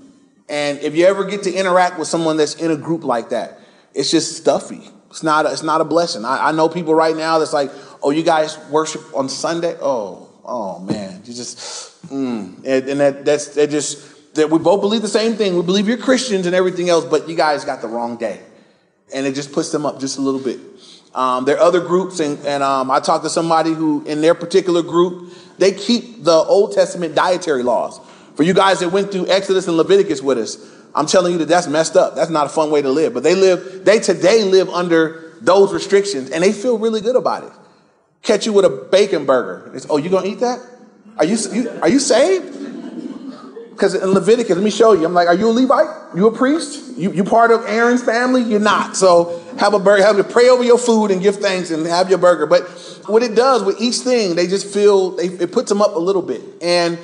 And 0.49 0.79
if 0.79 0.95
you 0.95 1.05
ever 1.05 1.23
get 1.23 1.43
to 1.43 1.53
interact 1.53 1.97
with 1.97 2.07
someone 2.07 2.37
that's 2.37 2.55
in 2.55 2.71
a 2.71 2.75
group 2.75 3.03
like 3.03 3.29
that, 3.29 3.59
it's 3.93 4.11
just 4.11 4.37
stuffy. 4.37 4.81
It's 5.09 5.23
not 5.23 5.45
a, 5.45 5.51
it's 5.51 5.63
not 5.63 5.81
a 5.81 5.85
blessing. 5.85 6.25
I, 6.25 6.49
I 6.49 6.51
know 6.51 6.69
people 6.69 6.95
right 6.95 7.15
now 7.15 7.39
that's 7.39 7.53
like, 7.53 7.71
oh, 8.01 8.11
you 8.11 8.23
guys 8.23 8.57
worship 8.69 9.01
on 9.15 9.29
Sunday? 9.29 9.75
Oh, 9.81 10.29
oh 10.51 10.79
man, 10.79 11.21
you 11.25 11.33
just, 11.33 12.07
mm. 12.07 12.57
and, 12.65 12.89
and 12.89 12.99
that 12.99 13.25
that's 13.25 13.55
that 13.55 13.69
just 13.69 14.35
that 14.35 14.49
we 14.49 14.59
both 14.59 14.81
believe 14.81 15.01
the 15.01 15.07
same 15.07 15.35
thing. 15.35 15.55
We 15.55 15.63
believe 15.63 15.87
you're 15.87 15.97
Christians 15.97 16.45
and 16.45 16.53
everything 16.55 16.89
else, 16.89 17.05
but 17.05 17.29
you 17.29 17.35
guys 17.35 17.63
got 17.63 17.81
the 17.81 17.87
wrong 17.87 18.17
day, 18.17 18.39
and 19.13 19.25
it 19.25 19.33
just 19.33 19.53
puts 19.53 19.71
them 19.71 19.85
up 19.85 19.99
just 19.99 20.17
a 20.17 20.21
little 20.21 20.41
bit. 20.41 20.59
Um, 21.15 21.45
there 21.45 21.57
are 21.57 21.63
other 21.63 21.81
groups, 21.81 22.19
and, 22.19 22.37
and 22.45 22.63
um, 22.63 22.91
I 22.91 22.99
talked 22.99 23.23
to 23.23 23.29
somebody 23.29 23.73
who, 23.73 24.05
in 24.05 24.21
their 24.21 24.35
particular 24.35 24.81
group, 24.81 25.33
they 25.57 25.73
keep 25.73 26.23
the 26.23 26.31
Old 26.31 26.73
Testament 26.73 27.15
dietary 27.15 27.63
laws. 27.63 27.99
For 28.35 28.43
you 28.43 28.53
guys 28.53 28.79
that 28.79 28.89
went 28.89 29.11
through 29.11 29.27
Exodus 29.27 29.67
and 29.67 29.75
Leviticus 29.75 30.21
with 30.21 30.37
us, 30.37 30.57
I'm 30.95 31.05
telling 31.05 31.33
you 31.33 31.39
that 31.39 31.47
that's 31.47 31.67
messed 31.67 31.95
up. 31.95 32.15
That's 32.15 32.29
not 32.29 32.45
a 32.45 32.49
fun 32.49 32.71
way 32.71 32.81
to 32.81 32.89
live. 32.89 33.13
But 33.13 33.23
they 33.23 33.35
live, 33.35 33.83
they 33.83 33.99
today 33.99 34.43
live 34.43 34.69
under 34.69 35.33
those 35.41 35.73
restrictions 35.73 36.29
and 36.29 36.43
they 36.43 36.53
feel 36.53 36.77
really 36.77 37.01
good 37.01 37.15
about 37.15 37.43
it. 37.43 37.51
Catch 38.21 38.45
you 38.45 38.53
with 38.53 38.65
a 38.65 38.87
bacon 38.91 39.25
burger. 39.25 39.71
It's, 39.75 39.87
oh, 39.89 39.97
you 39.97 40.09
gonna 40.09 40.27
eat 40.27 40.39
that? 40.39 40.59
Are 41.17 41.25
you, 41.25 41.37
you 41.51 41.69
are 41.81 41.89
you 41.89 41.99
saved? 41.99 42.59
Because 43.71 43.95
in 43.95 44.11
Leviticus, 44.11 44.55
let 44.55 44.63
me 44.63 44.69
show 44.69 44.93
you. 44.93 45.05
I'm 45.05 45.13
like, 45.13 45.27
are 45.27 45.33
you 45.33 45.49
a 45.49 45.51
Levite? 45.51 46.15
You 46.15 46.27
a 46.27 46.31
priest? 46.31 46.97
You 46.97 47.11
you 47.11 47.23
part 47.23 47.49
of 47.49 47.65
Aaron's 47.65 48.03
family? 48.03 48.43
You're 48.43 48.59
not. 48.59 48.95
So 48.95 49.41
have 49.57 49.73
a 49.73 49.79
burger. 49.79 50.03
Have 50.03 50.17
to 50.17 50.23
pray 50.23 50.49
over 50.49 50.63
your 50.63 50.77
food 50.77 51.09
and 51.09 51.21
give 51.21 51.37
thanks 51.37 51.71
and 51.71 51.85
have 51.87 52.09
your 52.09 52.19
burger. 52.19 52.45
But 52.45 52.61
what 53.07 53.23
it 53.23 53.33
does 53.33 53.63
with 53.63 53.81
each 53.81 53.97
thing, 53.97 54.35
they 54.35 54.45
just 54.45 54.71
feel 54.71 55.11
they, 55.11 55.25
it 55.25 55.51
puts 55.51 55.69
them 55.69 55.81
up 55.81 55.95
a 55.95 55.99
little 55.99 56.21
bit 56.21 56.41
and 56.61 56.99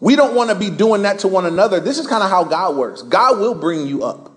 we 0.00 0.16
don't 0.16 0.34
want 0.34 0.50
to 0.50 0.56
be 0.56 0.70
doing 0.70 1.02
that 1.02 1.20
to 1.20 1.28
one 1.28 1.46
another. 1.46 1.80
This 1.80 1.98
is 1.98 2.06
kind 2.06 2.22
of 2.22 2.30
how 2.30 2.44
God 2.44 2.76
works. 2.76 3.02
God 3.02 3.38
will 3.38 3.54
bring 3.54 3.86
you 3.86 4.04
up. 4.04 4.32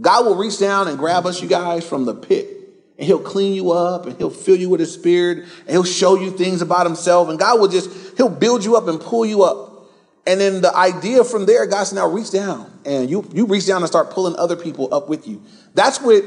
God 0.00 0.26
will 0.26 0.36
reach 0.36 0.58
down 0.58 0.88
and 0.88 0.98
grab 0.98 1.24
us, 1.26 1.40
you 1.40 1.48
guys, 1.48 1.88
from 1.88 2.04
the 2.04 2.14
pit. 2.14 2.53
And 2.98 3.06
he'll 3.06 3.18
clean 3.18 3.54
you 3.54 3.72
up 3.72 4.06
and 4.06 4.16
he'll 4.18 4.30
fill 4.30 4.56
you 4.56 4.68
with 4.68 4.80
his 4.80 4.92
spirit 4.92 5.38
and 5.38 5.70
he'll 5.70 5.84
show 5.84 6.18
you 6.20 6.30
things 6.30 6.62
about 6.62 6.86
himself. 6.86 7.28
And 7.28 7.38
God 7.38 7.60
will 7.60 7.68
just, 7.68 8.16
he'll 8.16 8.28
build 8.28 8.64
you 8.64 8.76
up 8.76 8.86
and 8.86 9.00
pull 9.00 9.26
you 9.26 9.42
up. 9.42 9.72
And 10.26 10.40
then 10.40 10.62
the 10.62 10.74
idea 10.74 11.24
from 11.24 11.44
there, 11.44 11.66
God 11.66 11.84
said, 11.84 11.96
now 11.96 12.08
reach 12.08 12.30
down. 12.30 12.70
And 12.84 13.10
you, 13.10 13.28
you 13.32 13.46
reach 13.46 13.66
down 13.66 13.82
and 13.82 13.88
start 13.88 14.10
pulling 14.10 14.36
other 14.36 14.56
people 14.56 14.92
up 14.94 15.08
with 15.08 15.26
you. 15.26 15.42
That's 15.74 16.00
what 16.00 16.24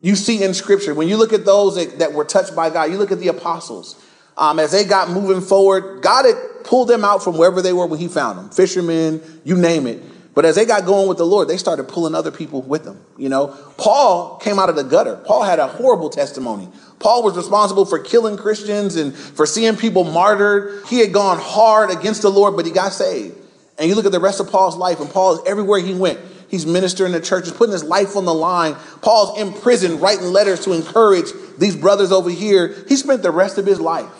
you 0.00 0.14
see 0.14 0.42
in 0.44 0.54
scripture. 0.54 0.94
When 0.94 1.08
you 1.08 1.16
look 1.16 1.32
at 1.32 1.44
those 1.44 1.76
that, 1.76 1.98
that 1.98 2.12
were 2.12 2.24
touched 2.24 2.54
by 2.54 2.70
God, 2.70 2.90
you 2.90 2.98
look 2.98 3.10
at 3.10 3.18
the 3.18 3.28
apostles 3.28 4.00
um, 4.38 4.60
as 4.60 4.70
they 4.70 4.84
got 4.84 5.10
moving 5.10 5.40
forward, 5.40 6.00
God 6.00 6.24
had 6.24 6.36
pulled 6.62 6.88
them 6.88 7.04
out 7.04 7.24
from 7.24 7.36
wherever 7.36 7.60
they 7.60 7.72
were 7.72 7.86
when 7.86 7.98
He 7.98 8.06
found 8.06 8.38
them, 8.38 8.50
fishermen, 8.50 9.20
you 9.44 9.56
name 9.56 9.86
it. 9.86 10.00
But 10.38 10.44
as 10.44 10.54
they 10.54 10.66
got 10.66 10.84
going 10.84 11.08
with 11.08 11.18
the 11.18 11.26
Lord, 11.26 11.48
they 11.48 11.56
started 11.56 11.88
pulling 11.88 12.14
other 12.14 12.30
people 12.30 12.62
with 12.62 12.84
them. 12.84 13.04
You 13.16 13.28
know, 13.28 13.48
Paul 13.76 14.36
came 14.36 14.60
out 14.60 14.68
of 14.68 14.76
the 14.76 14.84
gutter. 14.84 15.16
Paul 15.16 15.42
had 15.42 15.58
a 15.58 15.66
horrible 15.66 16.10
testimony. 16.10 16.68
Paul 17.00 17.24
was 17.24 17.36
responsible 17.36 17.84
for 17.84 17.98
killing 17.98 18.36
Christians 18.36 18.94
and 18.94 19.12
for 19.12 19.46
seeing 19.46 19.74
people 19.74 20.04
martyred. 20.04 20.86
He 20.86 21.00
had 21.00 21.12
gone 21.12 21.38
hard 21.40 21.90
against 21.90 22.22
the 22.22 22.30
Lord, 22.30 22.54
but 22.54 22.66
he 22.66 22.70
got 22.70 22.92
saved. 22.92 23.36
And 23.80 23.88
you 23.88 23.96
look 23.96 24.06
at 24.06 24.12
the 24.12 24.20
rest 24.20 24.38
of 24.38 24.48
Paul's 24.48 24.76
life, 24.76 25.00
and 25.00 25.10
Paul 25.10 25.40
is 25.40 25.40
everywhere 25.44 25.80
he 25.80 25.92
went. 25.92 26.20
He's 26.48 26.64
ministering 26.66 27.14
to 27.14 27.20
churches, 27.20 27.50
putting 27.50 27.72
his 27.72 27.82
life 27.82 28.14
on 28.14 28.24
the 28.24 28.32
line. 28.32 28.76
Paul's 29.02 29.40
in 29.40 29.52
prison, 29.52 29.98
writing 29.98 30.26
letters 30.26 30.60
to 30.66 30.72
encourage 30.72 31.32
these 31.58 31.74
brothers 31.74 32.12
over 32.12 32.30
here. 32.30 32.76
He 32.88 32.94
spent 32.94 33.22
the 33.22 33.32
rest 33.32 33.58
of 33.58 33.66
his 33.66 33.80
life 33.80 34.12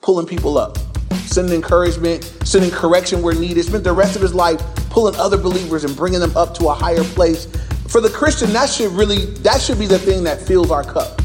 pulling 0.00 0.26
people 0.26 0.56
up, 0.56 0.78
sending 1.14 1.54
encouragement, 1.54 2.24
sending 2.44 2.70
correction 2.70 3.22
where 3.22 3.34
needed, 3.34 3.64
spent 3.64 3.84
the 3.84 3.92
rest 3.92 4.16
of 4.16 4.22
his 4.22 4.34
life 4.34 4.60
pulling 4.90 5.14
other 5.16 5.36
believers 5.36 5.84
and 5.84 5.96
bringing 5.96 6.20
them 6.20 6.36
up 6.36 6.54
to 6.54 6.68
a 6.68 6.74
higher 6.74 7.04
place. 7.04 7.46
For 7.88 8.00
the 8.00 8.10
Christian, 8.10 8.52
that 8.52 8.68
should 8.68 8.92
really, 8.92 9.26
that 9.42 9.60
should 9.60 9.78
be 9.78 9.86
the 9.86 9.98
thing 9.98 10.24
that 10.24 10.40
fills 10.40 10.70
our 10.70 10.84
cup. 10.84 11.20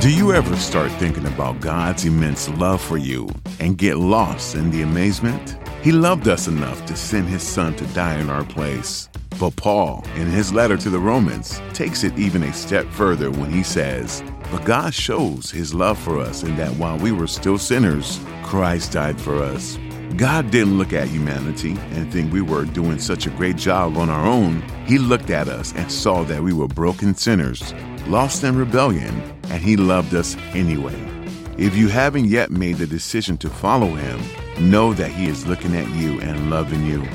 Do 0.00 0.10
you 0.10 0.32
ever 0.32 0.56
start 0.56 0.90
thinking 0.92 1.26
about 1.26 1.60
God's 1.60 2.06
immense 2.06 2.48
love 2.48 2.80
for 2.80 2.96
you 2.96 3.28
and 3.58 3.76
get 3.76 3.98
lost 3.98 4.54
in 4.54 4.70
the 4.70 4.80
amazement? 4.80 5.58
He 5.82 5.92
loved 5.92 6.26
us 6.26 6.48
enough 6.48 6.86
to 6.86 6.96
send 6.96 7.28
his 7.28 7.42
son 7.42 7.74
to 7.76 7.86
die 7.88 8.18
in 8.18 8.30
our 8.30 8.44
place. 8.44 9.10
But 9.38 9.56
Paul, 9.56 10.04
in 10.16 10.26
his 10.26 10.52
letter 10.52 10.76
to 10.76 10.90
the 10.90 10.98
Romans, 10.98 11.60
takes 11.72 12.04
it 12.04 12.18
even 12.18 12.42
a 12.42 12.52
step 12.52 12.86
further 12.86 13.30
when 13.30 13.50
he 13.50 13.62
says, 13.62 14.22
But 14.50 14.64
God 14.64 14.92
shows 14.92 15.50
his 15.50 15.72
love 15.72 15.98
for 15.98 16.18
us 16.18 16.42
in 16.42 16.56
that 16.56 16.74
while 16.76 16.98
we 16.98 17.12
were 17.12 17.26
still 17.26 17.58
sinners, 17.58 18.20
Christ 18.42 18.92
died 18.92 19.20
for 19.20 19.42
us. 19.42 19.78
God 20.16 20.50
didn't 20.50 20.76
look 20.76 20.92
at 20.92 21.08
humanity 21.08 21.76
and 21.92 22.12
think 22.12 22.32
we 22.32 22.42
were 22.42 22.64
doing 22.64 22.98
such 22.98 23.26
a 23.26 23.30
great 23.30 23.56
job 23.56 23.96
on 23.96 24.10
our 24.10 24.26
own. 24.26 24.60
He 24.84 24.98
looked 24.98 25.30
at 25.30 25.48
us 25.48 25.72
and 25.74 25.90
saw 25.90 26.24
that 26.24 26.42
we 26.42 26.52
were 26.52 26.68
broken 26.68 27.14
sinners, 27.14 27.72
lost 28.06 28.42
in 28.42 28.56
rebellion, 28.56 29.14
and 29.44 29.62
He 29.62 29.76
loved 29.76 30.14
us 30.14 30.36
anyway. 30.52 30.98
If 31.56 31.76
you 31.76 31.88
haven't 31.88 32.26
yet 32.26 32.50
made 32.50 32.76
the 32.76 32.86
decision 32.86 33.38
to 33.38 33.48
follow 33.48 33.94
Him, 33.94 34.20
know 34.70 34.92
that 34.94 35.10
He 35.12 35.28
is 35.28 35.46
looking 35.46 35.76
at 35.76 35.88
you 35.90 36.20
and 36.20 36.50
loving 36.50 36.84
you. 36.84 37.06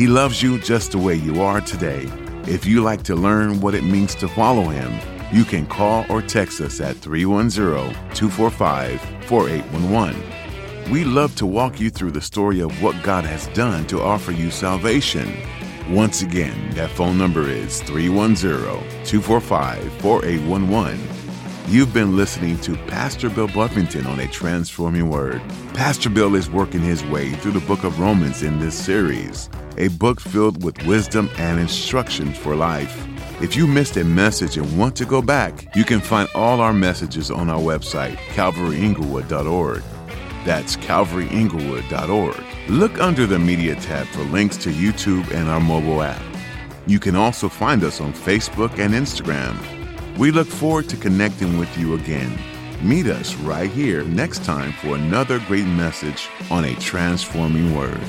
He 0.00 0.06
loves 0.06 0.42
you 0.42 0.58
just 0.58 0.92
the 0.92 0.98
way 0.98 1.14
you 1.14 1.42
are 1.42 1.60
today. 1.60 2.08
If 2.46 2.64
you 2.64 2.80
like 2.80 3.02
to 3.02 3.14
learn 3.14 3.60
what 3.60 3.74
it 3.74 3.84
means 3.84 4.14
to 4.14 4.28
follow 4.28 4.62
him, 4.62 4.98
You 5.30 5.44
can 5.44 5.66
call 5.66 6.06
or 6.08 6.22
text 6.22 6.62
us 6.62 6.80
at 6.80 6.96
310 6.96 7.94
245 8.14 9.00
4811. 9.26 10.90
We 10.90 11.04
love 11.04 11.36
to 11.36 11.46
walk 11.46 11.78
you 11.78 11.90
through 11.90 12.12
the 12.12 12.20
story 12.22 12.60
of 12.60 12.82
what 12.82 13.00
God 13.02 13.24
has 13.24 13.46
done 13.48 13.86
to 13.88 14.00
offer 14.00 14.32
you 14.32 14.50
salvation. 14.50 15.30
Once 15.90 16.22
again, 16.22 16.70
that 16.70 16.90
phone 16.90 17.18
number 17.18 17.48
is 17.48 17.82
310 17.82 19.04
245 19.04 19.92
4811. 20.00 20.98
You've 21.68 21.94
been 21.94 22.16
listening 22.16 22.58
to 22.62 22.74
Pastor 22.88 23.30
Bill 23.30 23.48
Buffington 23.48 24.06
on 24.06 24.18
A 24.18 24.26
Transforming 24.26 25.08
Word. 25.10 25.42
Pastor 25.74 26.10
Bill 26.10 26.34
is 26.34 26.50
working 26.50 26.80
his 26.80 27.04
way 27.04 27.34
through 27.34 27.52
the 27.52 27.60
book 27.60 27.84
of 27.84 28.00
Romans 28.00 28.42
in 28.42 28.58
this 28.58 28.74
series, 28.74 29.48
a 29.80 29.88
book 29.88 30.20
filled 30.20 30.62
with 30.62 30.86
wisdom 30.86 31.30
and 31.38 31.58
instructions 31.58 32.36
for 32.36 32.54
life. 32.54 33.06
If 33.40 33.56
you 33.56 33.66
missed 33.66 33.96
a 33.96 34.04
message 34.04 34.58
and 34.58 34.78
want 34.78 34.94
to 34.96 35.06
go 35.06 35.22
back, 35.22 35.74
you 35.74 35.84
can 35.84 36.00
find 36.00 36.28
all 36.34 36.60
our 36.60 36.74
messages 36.74 37.30
on 37.30 37.48
our 37.48 37.58
website, 37.58 38.16
calvaryinglewood.org. 38.36 39.82
That's 40.44 40.76
calvaryinglewood.org. 40.76 42.44
Look 42.68 43.00
under 43.00 43.26
the 43.26 43.38
media 43.38 43.74
tab 43.76 44.06
for 44.08 44.22
links 44.24 44.58
to 44.58 44.68
YouTube 44.68 45.30
and 45.32 45.48
our 45.48 45.60
mobile 45.60 46.02
app. 46.02 46.22
You 46.86 47.00
can 47.00 47.16
also 47.16 47.48
find 47.48 47.82
us 47.82 48.02
on 48.02 48.12
Facebook 48.12 48.78
and 48.78 48.92
Instagram. 48.92 49.56
We 50.18 50.30
look 50.30 50.48
forward 50.48 50.90
to 50.90 50.98
connecting 50.98 51.58
with 51.58 51.78
you 51.78 51.94
again. 51.94 52.38
Meet 52.82 53.06
us 53.06 53.34
right 53.36 53.70
here 53.70 54.04
next 54.04 54.44
time 54.44 54.72
for 54.72 54.96
another 54.96 55.38
great 55.40 55.66
message 55.66 56.28
on 56.50 56.66
a 56.66 56.74
transforming 56.74 57.74
word. 57.74 58.00